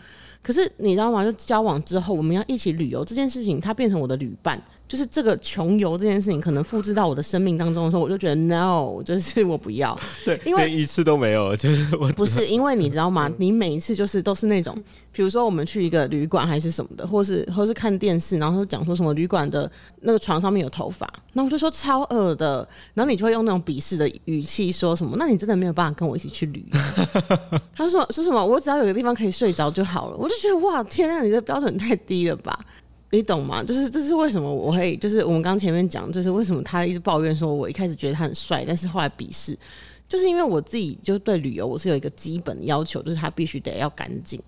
[0.44, 1.24] 可是你知道吗？
[1.24, 10.00] 就交往之后，我们要一起旅游这件事情，它变成我的旅伴，就是这个穷游这件事情，可能复制到我的生命当中的时候，我就觉得 no，就是我不要。
[10.24, 13.32] 对，因为一次都没有，就是我不是因为你知道吗？
[13.38, 14.76] 你每一次就是都是那种，
[15.12, 19.70] 比如说我们去一个旅馆还是什么的，或是或是看电视，然后讲说什么旅馆的
[20.02, 26.80] 那个床上面有头发，那我就说超恶的，然后你就会用那种鄙视的语气说什么，那你真的没有办法跟我一起去旅游？
[27.76, 28.46] 他说说什么？
[28.46, 30.18] 我只要有个地方可以睡着就好了。
[30.18, 32.60] 我就觉得哇，天啊，你的标准太低了吧？
[33.14, 33.64] 你懂吗？
[33.64, 39.56] 就是这是为什么我会，就是我们刚前面讲，就是为什么他一直抱怨说我一开始觉得他很帅，但是后来鄙视，
[40.10, 44.42] 就是因为我自己就对旅游我是有一个基本的要求，就是他必须得要干净，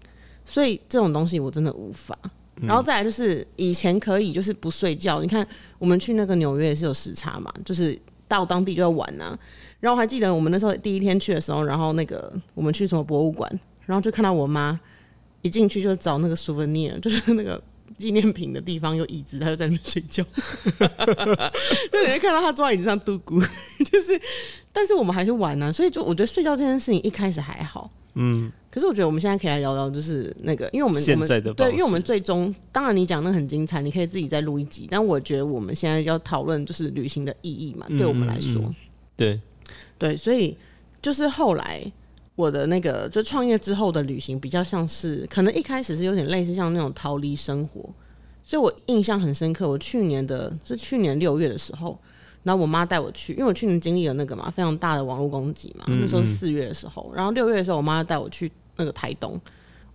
[0.43, 2.17] 所以这种东西我真的无法。
[2.55, 5.47] 然后再来就是以前可以就是不睡觉，你看
[5.77, 7.95] 我们去那个纽约也是有时差嘛，就是
[8.27, 9.37] 到当地就要玩啊。
[9.79, 13.47] 然后我还记得我们那时候第一天去的时候，然后那个我们去什么博物馆，
[13.85, 14.79] 然后就看到我妈
[15.43, 17.61] 一进去就找那个 souvenir，就是那个
[17.97, 20.23] 纪念品的地方有椅子，他就在那边睡觉，
[21.91, 23.39] 就你会看到他坐在椅子上度咕，
[23.91, 24.19] 就是，
[24.71, 38.75] 但是我们还是玩呢、所以就我觉得睡觉这件事情一开始还好，嗯，可是我觉得我们现在可以来聊聊，就是那个，因为我们我们现在的对，因为我们最终当然你讲那很精彩，你可以自己再录一集，但我觉得我们现在要讨论就是旅行的意义嘛，对我们来说，嗯
[39.15, 39.39] 对，
[39.97, 40.57] 对，所以
[41.01, 41.89] 就是后来
[42.35, 47.81] 我的那个就创业之后的旅行比较像是，可能一开始是有点类似像那种逃离生活，
[48.43, 49.69] 所以我印象很深刻。
[49.69, 51.97] 我去年的是去年六月的时候，
[52.43, 59.39] 然后我妈带我去，因为我去年经历了那个嘛非常大的网络攻击嘛，那时候是四月的时候，然后六月的时候我妈带我去那个台东，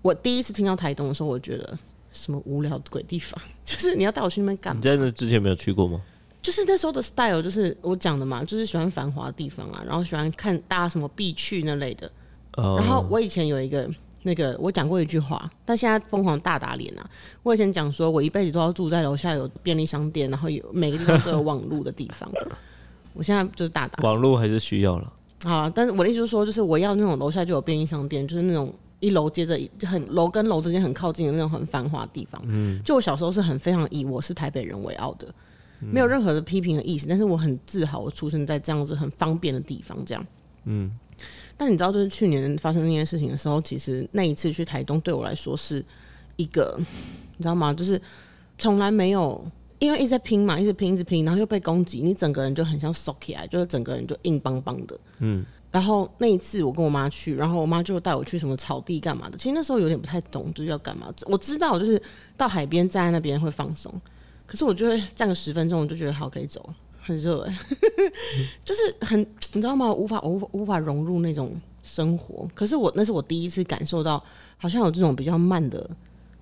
[0.02, 1.78] 我第一次听到台东的时候，我觉得。
[2.12, 3.40] 什么无聊的鬼地方？
[3.64, 4.82] 就是你要带我去那边干嘛你？
[4.82, 6.02] 在那之前没有去过吗？
[6.42, 12.10] 就是那时候的 style，就是我讲的嘛，就是喜欢繁华的地方啊，然后喜欢看大家什么必去那类的。
[12.56, 13.88] 呃然后我以前有一个
[14.22, 17.10] 那个，我讲过一句话，但现在疯狂大打脸啊！
[17.42, 22.30] 我以前讲说，我一辈子都要住在楼下有便利商店，然后有每个地方都有网路的地方。
[23.14, 25.12] 我现在就是大打网络还是需要了，
[25.44, 32.40] 好了，但是我的意思是说，就是我要那种楼下就有便利商店，就是那种一楼接着很楼跟楼之间很靠近的那种很繁华的地方。
[32.44, 35.26] 嗯，就我小时候是很非常以我是台北人为傲的，
[35.80, 40.26] 没有任何的批评的意思，但是我很自豪，我出生在这样子很方便的地方，这样。
[40.66, 40.92] 嗯，
[41.62, 45.84] 但你知道，就是去年发生那件事情的时候，其实那一次去台东对我来说是
[46.36, 47.74] 一个，你知道吗？
[47.74, 48.00] 就是
[48.56, 49.44] 从来没有，
[49.78, 54.98] 因为一直在拼嘛，一直拼，一直拼，然后又被攻击，你整个人就很像缩起来，就是整个人就硬邦邦的。
[55.18, 59.36] 嗯，然后那一次我跟我妈去，然后我妈就带我去什么草地干嘛的。
[59.36, 61.12] 其实那时候有点不太懂，就是要干嘛。
[61.26, 62.02] 我知道就是
[62.38, 63.92] 到海边站在那边会放松，
[64.46, 66.74] 可是我就会站个十分钟，我就觉得好可以走了，
[67.10, 67.58] 很热哎、
[68.64, 69.20] 就是很
[69.52, 69.92] 你知道吗？
[69.92, 72.48] 无法无法无法融入那种生活。
[72.54, 74.22] 可是我那是我第一次感受到，
[74.56, 75.90] 好像有这种比较慢的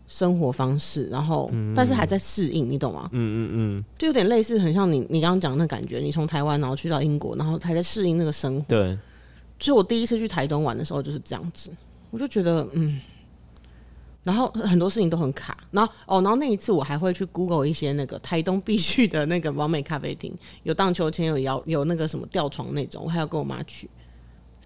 [0.06, 3.08] 生活方式，然后、但是还在适应，你懂吗？
[3.12, 8.64] 嗯嗯嗯，就有点类似，很像你你刚刚讲的那感觉，你从台湾然后去到英国，然后还在适应那个生活。
[8.68, 8.98] 对，
[9.58, 11.70] 所以我第一次去台东玩的时候就是这样子，
[12.10, 13.00] 我就觉得嗯，
[14.28, 20.30] 然后很多事情都很卡，然后哦，然后那一次我还会去 Google 一些那个台东必去的那个完美咖啡厅，
[20.64, 23.88] 有荡秋千，有摇，有那个什么吊床那种，我还要跟我妈去，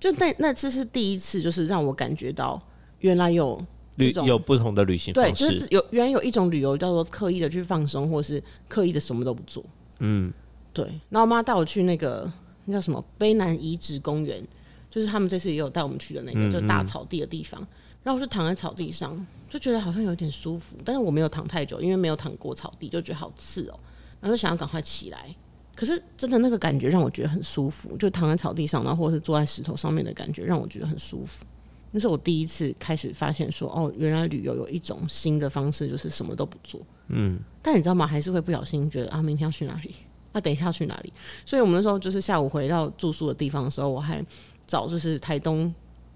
[0.01, 2.61] 就那那次是第一次，就是让我感觉到
[2.99, 9.65] 原来有旅有不同的旅行对，方就是式，有原来有一种旅游叫做刻意的去放松，或是刻意的什么都不做。
[10.01, 10.33] 嗯，
[10.73, 12.29] 对，然后我妈带我去那个
[12.65, 14.45] 那叫什么卑南遗址公园，
[14.91, 17.65] 就是他们这次也有带我们去的那个，就大草地的地方。
[18.03, 23.79] 然后我就躺在草地上，就觉得好像有点舒服，但是我没有躺太久，因为没有躺过草地，就觉得好刺哦，
[24.21, 25.35] 然后就想要赶快起来。
[25.75, 31.45] 可是真的那个感觉让我觉得很舒服，就躺在草地上，然后或者是坐在石头上面的感觉，让我觉得很舒服。
[31.93, 36.81] 那是我第一次开始发现说，哦，原来旅游有一种新的方式，就是什么都不做。
[37.09, 38.07] 嗯，但你知道吗？
[38.07, 39.95] 还是会不小心觉得啊，明天要去哪里？
[40.33, 41.13] 那等一下要去哪里？
[41.45, 44.25] 所以我们那时候就是下午回到住宿的地方的时候，我还
[44.67, 45.73] 找就是台东，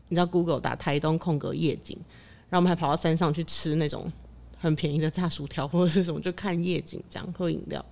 [0.08, 1.96] 你知道 Google 打台东空格夜景，
[2.48, 4.10] 然后我们还跑到山上去吃那种
[4.58, 7.84] 很便宜的炸薯条或者是什么，就看夜景这样喝饮料，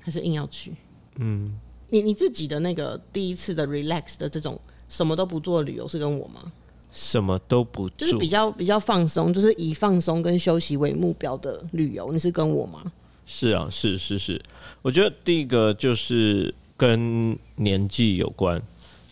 [0.00, 0.72] 还是硬要去。
[1.16, 1.58] 嗯，
[1.90, 6.52] 你你自己的那个第一次的 relax 的这种什么都不做的旅游是跟我吗？
[6.92, 12.12] 什么都不做，就是比较比较放松，就是以放松跟休息为目标的旅游。
[12.12, 12.92] 你是跟我吗？
[13.26, 14.40] 是啊，是是是。
[14.82, 18.62] 我觉得第一个就是跟年纪有关，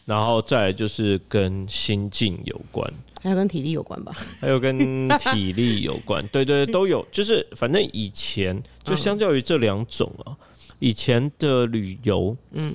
[0.04, 4.12] 然后再来就是跟心境有关，还有跟体力有关吧？
[4.40, 7.06] 还有跟体力有关，对对都有。
[7.12, 10.36] 就是反正以前就相较于这两种啊，
[10.78, 12.74] 以前的旅游，嗯，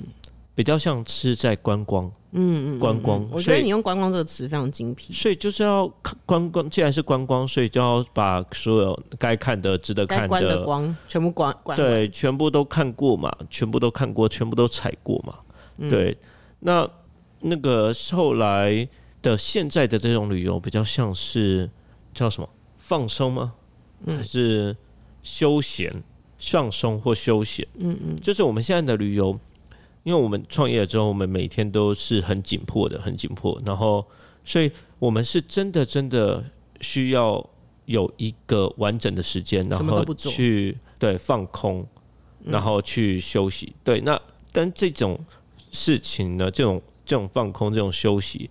[0.54, 2.10] 比较像是在观光。
[2.32, 5.14] 嗯嗯，观光，我觉得你用“观光”这个词非常精辟。
[5.14, 5.90] 所以就是要
[6.26, 15.38] 观光，既然是观光，所以就要把所有该看的、值得看的光全部观，对，全部都看过嘛，全部都看过，全部都踩过嘛。
[15.88, 16.14] 对，
[16.58, 16.86] 那
[17.40, 18.88] 那个后来
[19.22, 21.70] 的现在的这种旅游，比较像是
[22.14, 23.54] 叫什么放松吗？
[24.06, 24.76] 还是
[25.22, 25.92] 休闲、
[26.38, 27.66] 放松或休闲？
[27.78, 29.38] 嗯嗯，就是我们现在的旅游。
[30.04, 33.60] 因为我们创业了之后，我们每天都是很紧迫的，很紧迫。
[33.66, 34.02] 然后，
[34.42, 36.42] 所以我们是真的真的
[36.80, 37.44] 需要
[37.84, 41.86] 有一个完整的时间，然后去对放空，
[42.42, 43.74] 然后去休息。
[43.84, 44.18] 对，那
[44.50, 45.18] 但这种
[45.72, 48.48] 事情呢，这种这种放空，这种休息，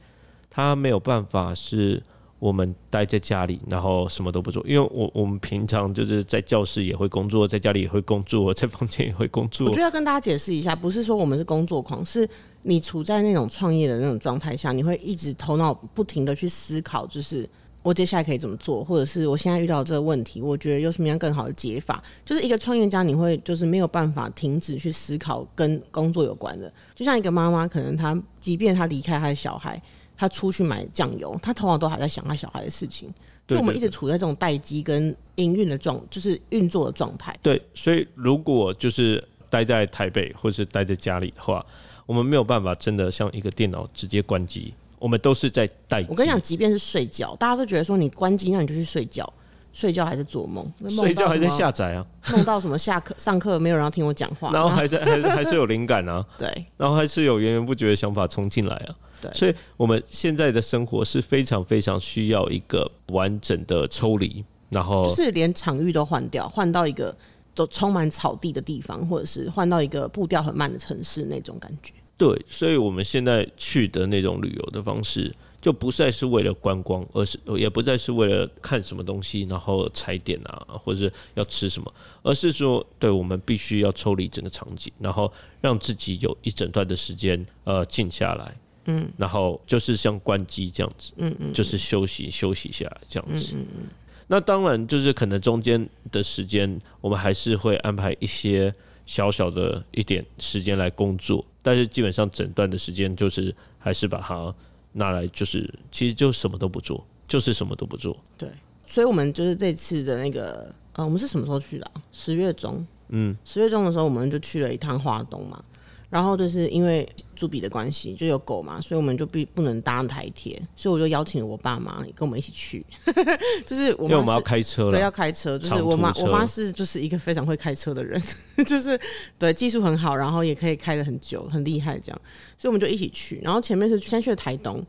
[0.49, 2.03] 它没有办法是。
[2.39, 9.65] 我们待在家里，然后什么都不做，因为我我们平常就是在教室也会工作，在家里也会工作， 在房间也会工作。
[9.65, 12.29] 我觉得要跟大家解释一下，不是说我们是工作狂，是
[12.61, 17.49] 你处在那种创业的那种状态下，你会一直头脑不停的去思考，就是
[17.87, 22.03] 我接下来可以怎么做，或者是我现在遇到这个问题，我觉得有什么样更好的解法。
[22.25, 26.69] 就是一个创业家，你会就是没有办法停止去思考跟工作有关的。
[26.93, 29.81] 就像一个妈妈，可能她即便她离开她的小孩。
[30.19, 33.07] 她出去买酱油，她头脑都还在想她小孩的事情，
[33.47, 37.37] 所以我们一直处在这种待机跟营运的状，就是运作的状态。
[37.43, 41.63] 对，所以如果就是待在台北或者是待在家里的话，
[42.07, 46.05] 我们没有办法真的像一个电脑直接关机，我们都是在待。
[46.09, 49.31] 我跟你讲，即便是睡觉，大家都觉得说你关机，那你就去睡觉，
[49.73, 50.65] 睡觉还是做梦？
[50.89, 52.05] 睡觉还在下载啊？
[52.31, 56.25] 梦到什么下课 上课没有人要听我讲话，然后还 在还还是有灵感啊？
[56.37, 58.95] 对，然后还是有源源不绝的想法冲进来啊？
[59.21, 67.15] 对，所以我们现在的生活是非常非常需要一个完整的抽离，然后是连场域都换掉，换到一个
[67.55, 71.93] 都充满草地的地方，或者是换到一个步调很慢的城市那种感觉。
[72.17, 88.57] 对，所以我们现在去的那种旅游的方式，就不再是为了观光，而是也不再是为了看什么东西，然后踩点啊，或者要吃什么，而是说，对我们必须要抽离整个场景，然后让自己有一整段的时间呃静下来。
[88.89, 93.83] 嗯，然后就是像关机这样子，嗯嗯，就是休息休息下来这样子，嗯嗯
[94.27, 98.73] 那当然就是可能中间的时间，我们还是会安排一些
[99.05, 104.55] 小小的一点时间来工作，但是基本上整段的时间就是还是把它
[104.93, 108.15] 拿来，就是其实就什么都不做，就是什么都不做。
[108.37, 108.49] 对，
[108.85, 111.91] 所以我们就是这次的那个，呃，我们是什么时候去的？
[112.13, 115.61] 十月中，嗯，十月中的时候我们就去了一趟华东嘛。
[116.09, 122.85] 然后就是因为朱比的关系，就有狗嘛，所以我们就必不能搭台铁，所以我就邀请了我爸妈跟我们一起去。
[123.67, 125.59] 就是我们要开车，对，要开车。
[125.59, 128.21] 就是我妈，我妈是就是一个非常会开车的人，
[128.65, 128.97] 就是
[129.37, 132.21] 对技术很好，然后也可以开的很久，很厉害这样。
[132.57, 133.41] 所以我们就一起去。
[133.43, 134.81] 然后前面是先去了台东，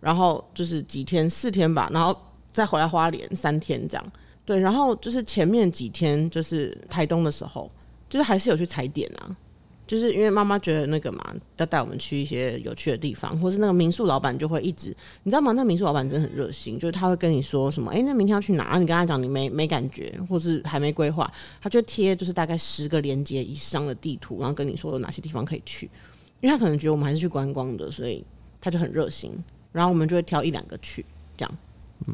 [0.00, 2.14] 然后就是几天四天吧，然后
[2.52, 4.12] 再回来花莲三天这样。
[4.44, 7.70] 对，然后就是前面几天就是台东的时候，
[8.08, 9.34] 就是还是有去踩点啊。
[9.88, 15.52] 就是因为妈妈觉得那个嘛，要带我们去一些有趣的地方，或是那个民宿老板就会一直，你知道吗？
[15.52, 18.78] 那民宿老板真的很热心，就是他会跟你说什么，哎，那明天要去哪？
[18.78, 21.28] 你跟他讲你没没感觉，或是还没规划，
[21.60, 25.90] 他就贴就是大概十个连接以上的地图，然后跟你说有哪些地方可以去。
[26.40, 28.24] 因为他可能觉得我们还是去观光的，所以
[28.60, 29.32] 他就很热心，
[29.72, 31.04] 然后我们就会挑一两个去
[31.36, 31.58] 这样。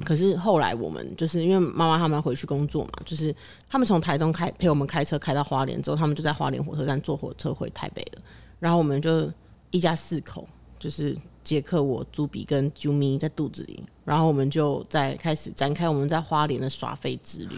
[0.04, 3.34] 可是后来我们就是因为妈妈他们回去工作嘛，就是
[3.68, 8.22] 他们从台东开陪我们开车开到花莲之后，他们就在花莲火车站坐火车回台北了。
[8.58, 9.30] 然后我们就
[9.70, 11.14] 一家四口，就是
[11.44, 17.56] 杰克、我、朱比跟啾咪在肚子里，然后我们就在开始展开我们在花莲的耍废之旅。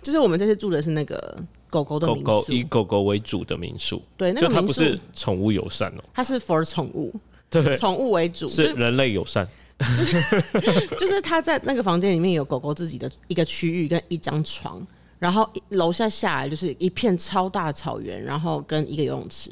[0.00, 1.36] 就是我们这次住的是那个
[1.68, 7.12] 狗狗的民宿，狗以狗狗为主的民宿，对，那个民宿不是宠物友善哦，它是 for 宠物，
[7.50, 9.44] 对，宠物为主，是是人类友善。
[9.44, 9.63] 就是
[11.22, 14.86] 他在那个房间里面有狗狗自己的一个区域跟一张床，
[15.18, 19.50] 然后楼下下来就是一片超大的草原，然后跟一个游泳池，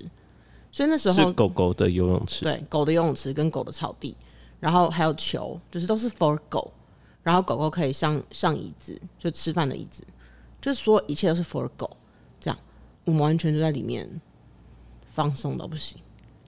[0.70, 4.16] 所以那时候是候狗狗的游泳池，对狗的游泳池跟狗的草地，
[4.60, 6.72] 然后还有球，就是都是 for 狗，
[7.22, 10.04] 然后狗狗可以上上椅子，就吃饭的椅子，
[10.60, 11.90] 就是所有一切都是 for 狗，
[12.40, 12.58] 这样
[13.04, 14.08] 我们完全就在里面
[15.12, 15.98] 放松到不行。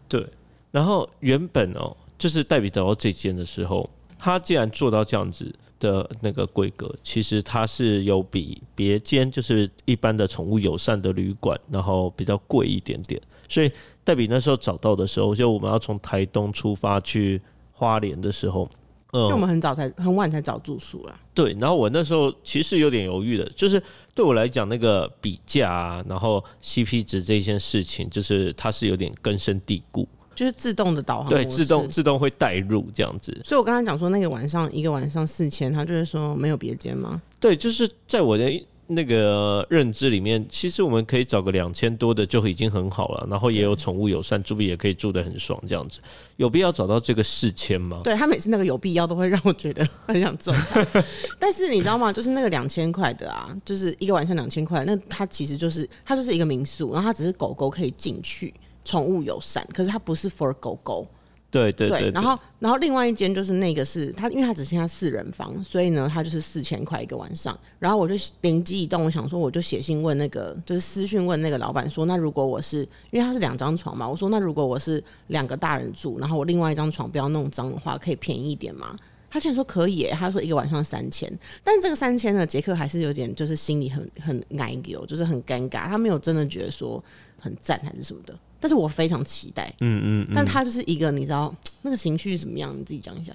[0.09, 0.29] 对。
[0.71, 3.89] 然后原本哦，就是黛比找到这间的时候，
[4.19, 13.21] 他既然做到这样子的那个规格，其实它是有比别间就是一般的宠物友善的旅馆，然后比较贵一点点。
[13.49, 13.71] 所以
[14.03, 17.41] 黛比那时候找到的时候，就我们要从台东出发去
[17.73, 18.69] 花莲的时候，
[19.13, 23.81] 嗯因为我们很早才很晚才找住宿啦，对，然后我那时候其实有点犹豫的，就是
[24.15, 33.37] 对我来讲，那个比价啊，然后 CP 值这件事情，就是它是有点根深蒂固，就是自动的导航对，自动自动会带入这样子。
[33.45, 37.21] 所以我刚才讲说那个晚上一个晚上四千，他就是说没有别间吗？
[37.41, 38.51] 对，就是在我的
[38.87, 46.01] 那个认知里面，其实我们可以找个两千多的就已经很好了，然后也有宠物友善，住也可以住得很爽，这样子，
[46.37, 47.99] 有必要找到这个四千吗？
[48.05, 50.87] 对他每次那个有必要都会让我觉得很想揍他。
[51.41, 52.13] 但是你知道吗？
[52.13, 58.53] 就是那个两千块的啊，就是一个晚上两千块，那它其实就是它就是一个民宿，然后它只是狗狗可以进去，
[58.85, 61.07] 宠物友善，可是它不是 for 狗狗。
[61.51, 67.57] 对对对，然后然后另外一间就是那个是它，因为它只剩下四人房，所以呢，它就是四千块一个晚上。
[67.79, 72.79] 然后我就灵机一动，我想说，我就写信问那个，就是私讯问那个老板说，那如果我是
[73.13, 78.99] 因为它是两张床嘛，我说那如果我是两个大人住，然后我另外一张床不要弄脏的话，可以便宜一点吗？
[79.31, 81.33] 他竟然说可以耶，他说一个晚上三千，
[81.63, 87.03] 但是这个三千呢，杰克还是有点就是心里很很难有，就是很尴尬，他没有真的觉得说
[87.41, 93.31] 很赞还是什么的，但是我非常期待，嗯嗯嗯，但他就是一个你知道 那个情绪是怎么样，你自己讲一下。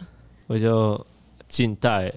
[0.47, 1.05] 我就
[1.47, 2.11] 静待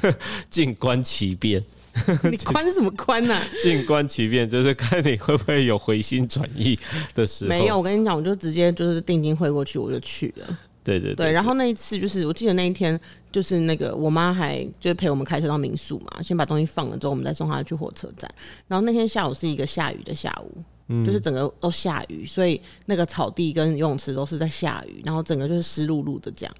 [0.50, 1.64] 静观其变，
[2.30, 6.78] 你宽什么宽呐、 静观其变，就是看你会不会有回心转意
[7.14, 7.48] 的时候。
[7.48, 10.58] 没有，我跟你讲，我就直接就是定金汇过去，我就去了。
[10.84, 13.00] 对对对，然后那一次就是我记得那一天
[13.32, 18.30] 就是那个我妈还就是陪我们开车到民宿嘛，先把东西放了之后，我们再送她去火车站。
[18.66, 20.62] 然后那天下午是一个下雨的下午，
[21.04, 26.54] 就是整个都下雨，所以那个草地跟游泳池都是在下雨，然后整个就是湿漉漉的这样。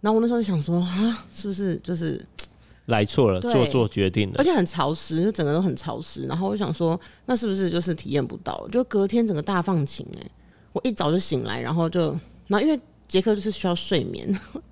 [0.00, 2.24] 然后我那时候就想说啊，是不是就是
[2.86, 4.34] 来错了，做做错决定了。
[4.38, 6.26] 而且很潮湿，就整个都很潮湿。
[6.26, 8.66] 然后我就想说，那是不是就是体验不到？
[8.68, 10.30] 就隔天整个大放晴哎、
[10.72, 12.10] 我一早就醒来，然后就，
[12.48, 14.26] 然后因为杰克就是需要睡眠，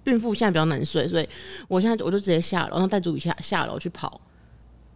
[0.04, 1.28] 孕妇现在比较难睡，所以
[1.68, 4.20] 我现在我就直接下楼，然后带助理下下楼去跑，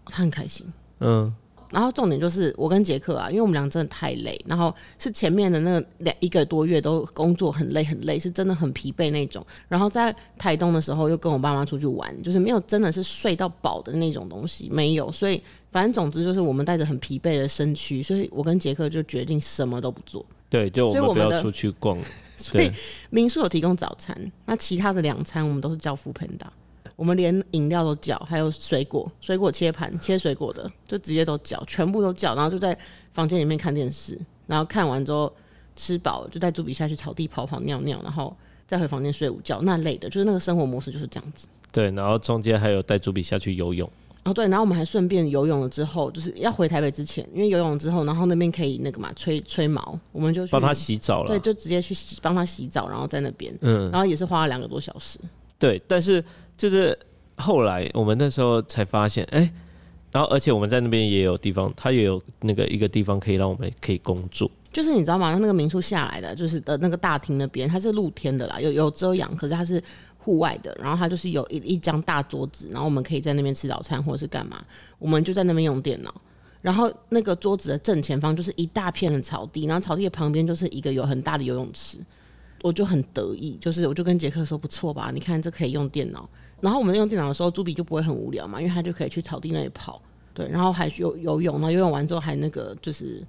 [0.06, 0.66] 他很开心。
[0.98, 1.32] 嗯，
[1.70, 9.44] 然后重点就是我跟杰克啊，因为我们俩真的太累，然后是前面的那两一个多月都工作很累很累，是真的很疲惫那种。
[9.68, 15.10] 然后在台东的时候又跟我爸妈出去玩，就是没有真的是睡到饱的那种东西，没有。
[15.10, 20.24] 所以反正总之就是我们带着很疲惫的身躯，所以我跟杰克就决定什么都不做。
[20.48, 21.98] 对，就我们不要出去逛。
[22.36, 22.74] 所 以对，
[23.10, 26.46] 民宿有提供早餐，那其他的两餐我们都是叫 o o Panda，
[26.96, 32.76] 我们连饮料都叫，还有水果，水果切盘切水果的就直接都叫，全部都叫，然后就在
[33.12, 35.32] 房间里面看电视，然后看完之后
[35.74, 38.34] 吃饱就带朱比下去草地跑跑尿尿，然后
[38.66, 41.48] 再回房间睡午觉那类的，就是那个生活模式就是这样子。
[41.72, 43.90] 对，然后中间还有带朱比下去游泳。
[44.22, 55.18] 哦，对，然后我们还顺便游泳了之后，就是要回台北之前，因为游泳之后，然后那边可以那个嘛吹吹毛，我们就去帮他洗澡了对，就直接去洗帮他洗澡，然后在那边，嗯，然后也是花了两个多小时。
[55.58, 56.24] 对，但是
[56.56, 56.98] 就是
[57.36, 59.52] 后来我们那时候才发现，哎、
[60.12, 64.50] 然后而且我们在那边也有地方，它也有那个一个地方可以让我们可以工作。
[64.72, 65.36] 就是你知道吗？
[65.40, 69.82] 那个民宿下来的，就是的那个大厅那边，它是露天的啦，有有遮阳，可是它是
[70.18, 70.76] 户外的。
[70.80, 74.64] 然后它就是有一一张大桌子，然后我们可以在那边吃早餐或者是干嘛，
[74.98, 76.12] 我们就在那边用电脑。
[76.60, 81.98] 然后那个桌子的正前方就是一大片的草地，然后草地的旁边就是一个有很大的游泳池。
[82.62, 86.28] 我就很得意，就是我就跟杰克说不错吧，你看这可以用电脑。
[86.60, 90.00] 然后我们用电脑的时候，朱比就不会很无聊嘛，因为他就可以去草地那里跑，
[90.32, 93.22] 对，然后还游游泳，然后游泳完之后还那个就是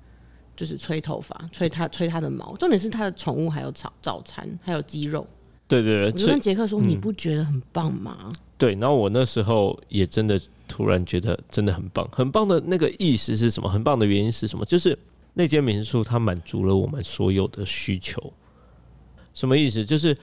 [0.56, 2.56] 就是吹头发，吹他吹他的毛。
[2.58, 5.26] 重点是他的宠物还有早早餐，还有鸡肉。
[5.68, 8.32] 对对对，我就跟杰克说，你不觉得很棒吗？
[8.58, 13.70] 对，然后我那时候也真的突然觉得真的很棒，很棒的那个意思是什么？
[13.70, 14.64] 很棒的原因是什么？
[14.64, 14.98] 就是
[15.34, 18.32] 那间民宿它满足了我们所有的需求。
[19.34, 19.84] 什么意思？
[19.86, 20.16] 就是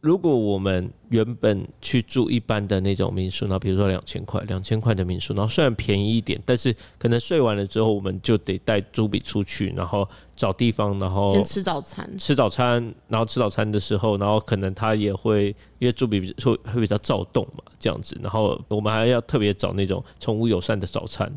[0.00, 12.10] 如果我们原本去住一般的那种民宿，那比如说两千块、两千块的民宿，然后虽然便宜一点，但是可能睡完了之后，我们就得带朱比出去，然后找地方，然后先吃早餐。
[12.18, 21.30] 吃早餐，然后吃早餐的时候，然后可能他也会因为朱比会会比较躁动嘛，这样子，然后我们还要特别找那种宠物友善的早餐，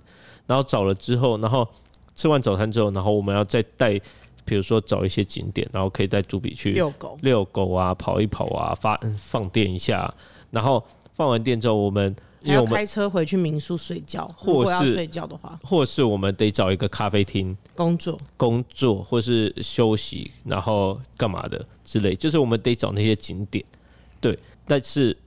[0.48, 1.68] 然后找了之后，然后
[2.16, 4.00] 吃完早餐之后，然后我们要再带。
[4.46, 10.14] 比如说找一些景点，然后可以带朱比去遛狗、遛狗啊，跑一跑啊，发放电一下。
[10.52, 10.84] 然后
[11.16, 23.64] 放完电之后，我们因为我们开车回去民宿睡觉，或要睡觉的话，或是我们得找一个咖啡厅工作、工作，或是休息，然后干嘛的之类，就是我们得找那些景点。
[24.22, 24.38] 对，
[24.68, 25.18] 但是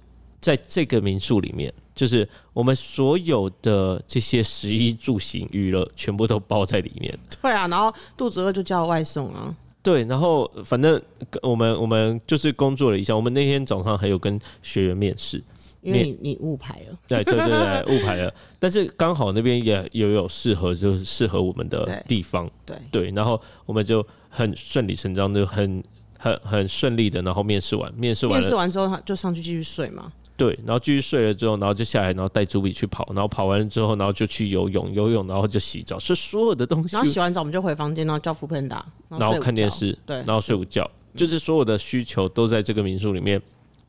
[0.41, 1.73] 在这个民宿里面。
[1.97, 7.19] 就是我们所有的这些食衣住行娱乐，全部都包在里面。
[7.43, 9.53] 对啊，然后肚子饿就叫外送啊。
[9.83, 11.01] 对，然后反正
[11.43, 13.17] 我们我们就是工作了一下。
[13.17, 15.43] 我们那天早上还有跟学员面试，
[15.81, 16.99] 因为你你误排了。
[17.09, 18.35] 对对对对，误排了。
[18.59, 22.51] 但是刚好那边也也有适合，就是适合我们的地方。
[22.67, 25.83] 对对，然后我们就很顺理成章的，很
[26.19, 30.13] 很很顺利的，然后面试完，面试完，面试完之后就上去继续睡嘛。
[30.37, 36.95] 对，然后继续睡了之后，然后就下来，然后带朱比去跑，然后跑完了之后，然后就去游泳，游泳然后就洗澡，所以所有的东西。
[36.95, 43.41] 然后洗完澡我们就回房间，然后叫福喷打，然后看电视，对，然后睡午觉，就是所有的需求都在这个民宿里面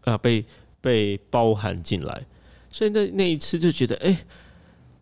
[0.05, 0.45] 啊，被
[0.79, 2.25] 被包含进来。
[2.71, 4.17] 所以那那一次就觉得，哎，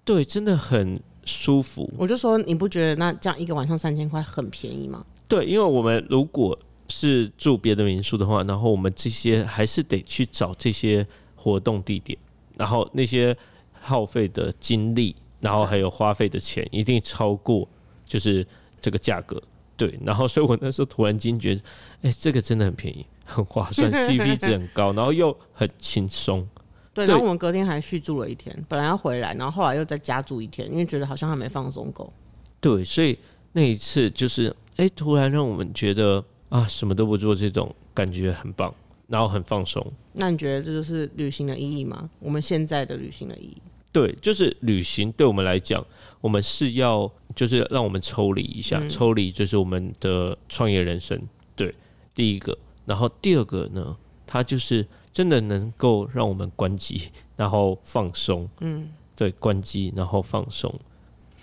[0.04, 1.88] 对，真的很舒服。
[1.96, 5.06] 我就说，你不觉得那这样一个晚上三千块很便宜吗？
[5.28, 6.58] 对，因为我们如果
[6.90, 11.06] 是住别的民宿的话，然后我们这些还是得去找这些。
[11.46, 12.18] 活动地点，
[12.58, 13.38] 然后那些
[13.80, 17.68] 耗费的精力，然后还有花费的钱，一定超过
[18.04, 18.46] 就是
[18.82, 19.40] 这个价格。
[19.78, 21.62] 对，然后所以我那时候突然惊觉，
[22.02, 26.48] 哎，这个真的很便宜，很划算， CP 值很高，然后又很轻松。
[26.96, 32.12] 对，然后我们隔天还续住了一天，本来要回来，然后后来又再加住一天，因为觉得好像还没放松够。
[32.60, 33.16] 对，所以
[33.52, 38.74] 那一次就是，哎，突然让我们觉得啊，什么都不做，这种感觉很棒。
[39.08, 42.10] 然后很放松，那你觉得这就是旅行的意义吗？
[42.20, 43.58] 我们现在的旅行的意义？
[43.92, 45.86] 对，就是旅行对我们来讲，
[46.20, 51.22] 我们是要就是让我们抽离一下，抽离就是我们的创业人生。
[51.56, 51.74] 对，
[52.14, 53.96] 第一个，然后第二个呢，
[54.26, 58.50] 它就是真的能够让我们关机，然后放松。
[58.60, 60.74] 嗯，对，关机然后放松。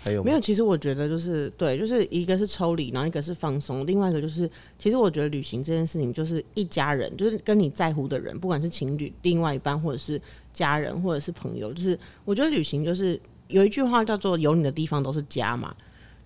[0.03, 0.39] 还有没有？
[0.39, 15.73] 其实我觉得就是对，就是一个是抽离，然后一个是放松，另外一个就是，其实我觉得旅行这件事情就是一家人，就是跟你在乎的人，不管是情侣、另外一半，或者是家人，或者是朋友，就是我觉得旅行就是有一句话叫做“有你的地方都是家”嘛。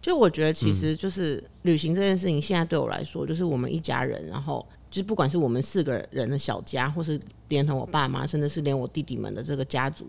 [0.02, 7.20] 就我觉得其实就是旅行这件事情，现在对我来说就是我们一家人，然后就是不管是我们四个人的小家，或是
[7.50, 10.06] 连同我爸妈，甚至是连我弟弟们的这个家族。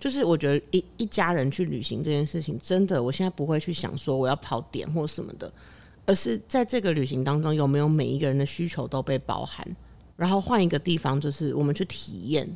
[0.00, 5.52] 就是我觉得一一家人去旅行这件事情，真的，我现在不会去想说我要跑点或什么的，
[6.06, 9.66] 而是在这个旅行当中有没有每一个人的需求都被包含，
[10.16, 12.48] 然后换一个地方，就是我们去体验。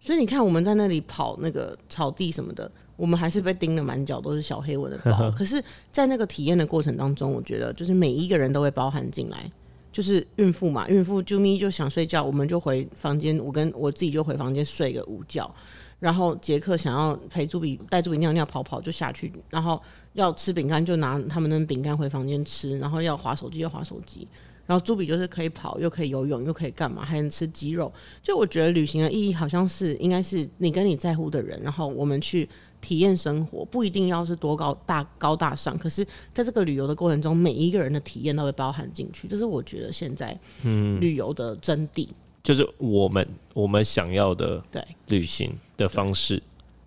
[0.00, 5.30] 所以你看，我们在那里跑那个草地什么的，我们还是被叮的满脚都是小黑蚊的包。
[5.36, 5.62] 可是，
[5.92, 9.50] 在那个体验的过程当中，我觉得就是每一个人都会包含进来。
[9.92, 15.52] 就是孕妇嘛，孕妇啾咪就想睡觉，我们就回房间，我跟我自己就回房间睡个午觉。
[16.00, 19.80] 然后杰克想要陪朱比带朱比尿尿跑跑就下去，然后
[20.14, 24.26] 要吃饼干就拿他们的饼干回房间吃，然后要划手机就划手机，
[24.66, 27.92] 然后朱比就是可以跑又可以游泳又可以干嘛还能吃鸡肉，
[28.22, 32.48] 就我觉得旅行的意义好像是应该是你跟你在乎的人，然后我们去
[32.80, 42.08] 体验生活，不一定要是多高大高大上，可是在这个旅游的过程中，每一个人的体验都会包含进去，这是我觉得现在嗯旅游的真谛。
[42.42, 46.42] 就是我们我们想要的对旅行的方式，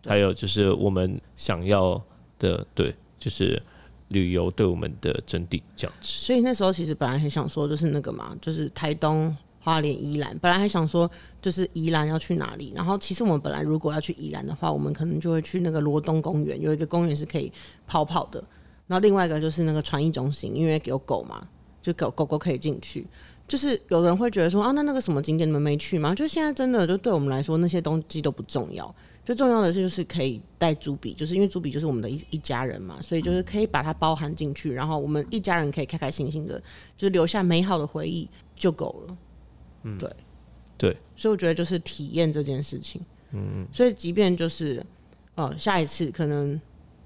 [0.06, 2.02] 还有就是我们想要
[2.40, 3.62] 的对，就是
[4.08, 6.08] 旅游对我们的真谛这样子。
[6.08, 10.38] 所以那时候其实本来很想说，就是那个嘛，就是台东、花莲、宜兰。
[10.40, 11.10] 本来还想说，
[11.42, 12.74] 就是宜兰要去哪里。
[12.76, 17.52] 然后其实我们本来如果要去宜兰的话，我们可能就会去那个罗东公园，有一个公园是可以
[17.86, 18.44] 跑跑的。
[18.88, 21.48] 然后另外一个就是那个传艺中心，因为有狗嘛，
[21.82, 23.08] 就狗狗狗可以进去。
[23.48, 26.16] 就是有人会觉得说啊，那那个什么景点你们没去吗？
[26.16, 28.94] 就现在真的就对我们来说，那些东西都不重要。
[29.26, 36.60] 最重要的是，就是可以带朱比，就是因为朱比就是我们的一一家人嘛，所以就是可以把它包含进去，然后我们一家人可以开开心心的，
[36.98, 39.18] 就是留下美好的回忆就够了。
[39.84, 40.10] 嗯，对，
[40.78, 43.02] 对，所以我觉得就是体验这件事情。
[43.32, 44.86] 嗯，所以即便就是
[45.36, 46.60] 哦，下一次可能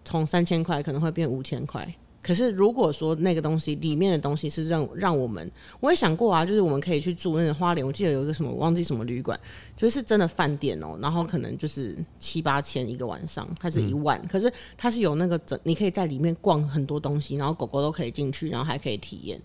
[0.03, 1.87] 从三千块可能会变五千块。
[2.27, 5.49] 可是如果说那个东西里面的东西是让让我们，
[5.79, 9.39] 我也想过啊，就是我们可以去住那个花莲，我记得有一个什么忘记什么旅馆，
[9.77, 19.41] 就是真的饭店哦，然后可能就是七八千一个晚上，还是一万，可是它是有那个整，你可以在里面逛很多东西，然后狗狗都可以进去，然后还可以体验。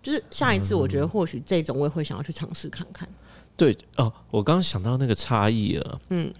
[0.00, 3.08] 就是下一次，我觉得或许这种我也会想要去尝试看看。
[3.56, 6.00] 对哦，我刚刚想到那个差异了。
[6.08, 6.32] 嗯，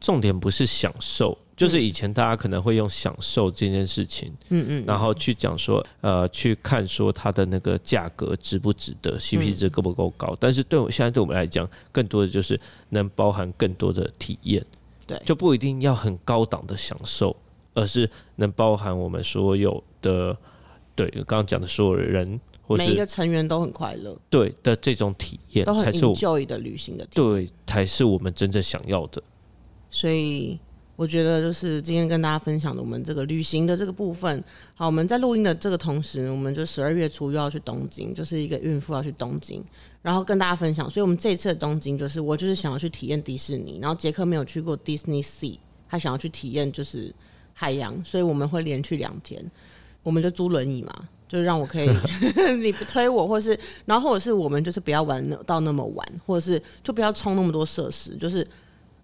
[0.00, 10.36] 重点不是享受，就是以前大家可能会用享受这件事情，嗯嗯，然后去讲说，呃，去看说它的那个价格值不值得，CP 值够不够高。
[10.38, 12.58] 但是对我现在对我们来讲，更多的就是
[12.90, 14.64] 能包含更多的体验，
[15.04, 17.34] 对，就不一定要很高档的享受，
[17.74, 20.36] 而是能包含我们所有的，
[20.94, 22.40] 对，刚刚讲的所有人。
[22.70, 29.22] 每一个成员都很快乐，对的这种体验都很有就 y 的旅行的，对，才是我们真正想要的。
[29.88, 30.60] 所以
[30.98, 34.42] 我觉得，就是今天跟大家分享的我们这个旅行的这个部分。
[34.74, 39.62] 好，我们在录音的这个同时，我们就十二月初又要去东京，就是一个孕妇要去东京，
[40.02, 40.90] 然后跟大家分享。
[40.90, 45.56] 所以我们这一次的东京，就是我就是想要去体验迪士尼，然后杰克没有去过 Disney Sea，
[45.88, 47.14] 他想要去体验就是
[47.52, 49.40] 海洋，所以我们会连续两天，
[50.02, 50.92] 我们就租轮椅嘛。
[51.28, 51.88] 就让我可以
[52.58, 58.42] 你不推我，或是，然后或者是我们就是不要玩到那么晚，或者是就不要充那么多设施，就是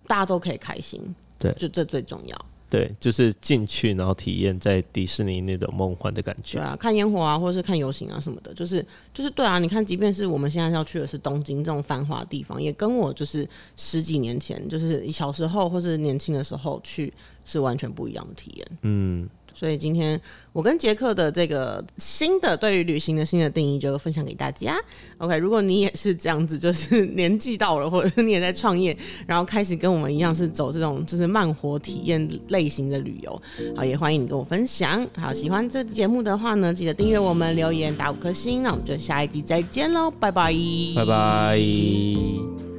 [0.08, 1.00] 大家都可以开心，
[1.38, 2.46] 对，就这最重要。
[2.70, 6.58] 对，就是进去然后体验在迪士尼那种梦幻的感觉。
[6.58, 9.60] 对啊，看烟火啊，或者是看游行啊什么的，就是就是对啊。
[9.60, 17.12] 你看，即便是我们现在要去的是东京这种繁华的地方，也跟我就是十几年前，就是小时候或是年轻的时候去
[17.44, 18.66] 是完全不一样的体验。
[18.82, 19.28] 嗯。
[19.54, 20.20] 所以今天
[20.52, 24.76] 我跟杰克的这个新的对于旅行的新的定义就分享给大家。
[25.18, 28.96] OK，如果你也是这样子，就是年纪到了，或者你也在创业，
[29.26, 33.42] 然后开始跟我们一样是走这种就是慢活体验类型的旅游，
[33.76, 35.06] 好，也欢迎你跟我分享。
[35.16, 38.62] 好，喜欢这节目的话呢，记得订阅我们，留言打五颗星。
[38.62, 40.52] 那我们就下一集再见喽，拜拜，
[40.96, 42.73] 拜拜。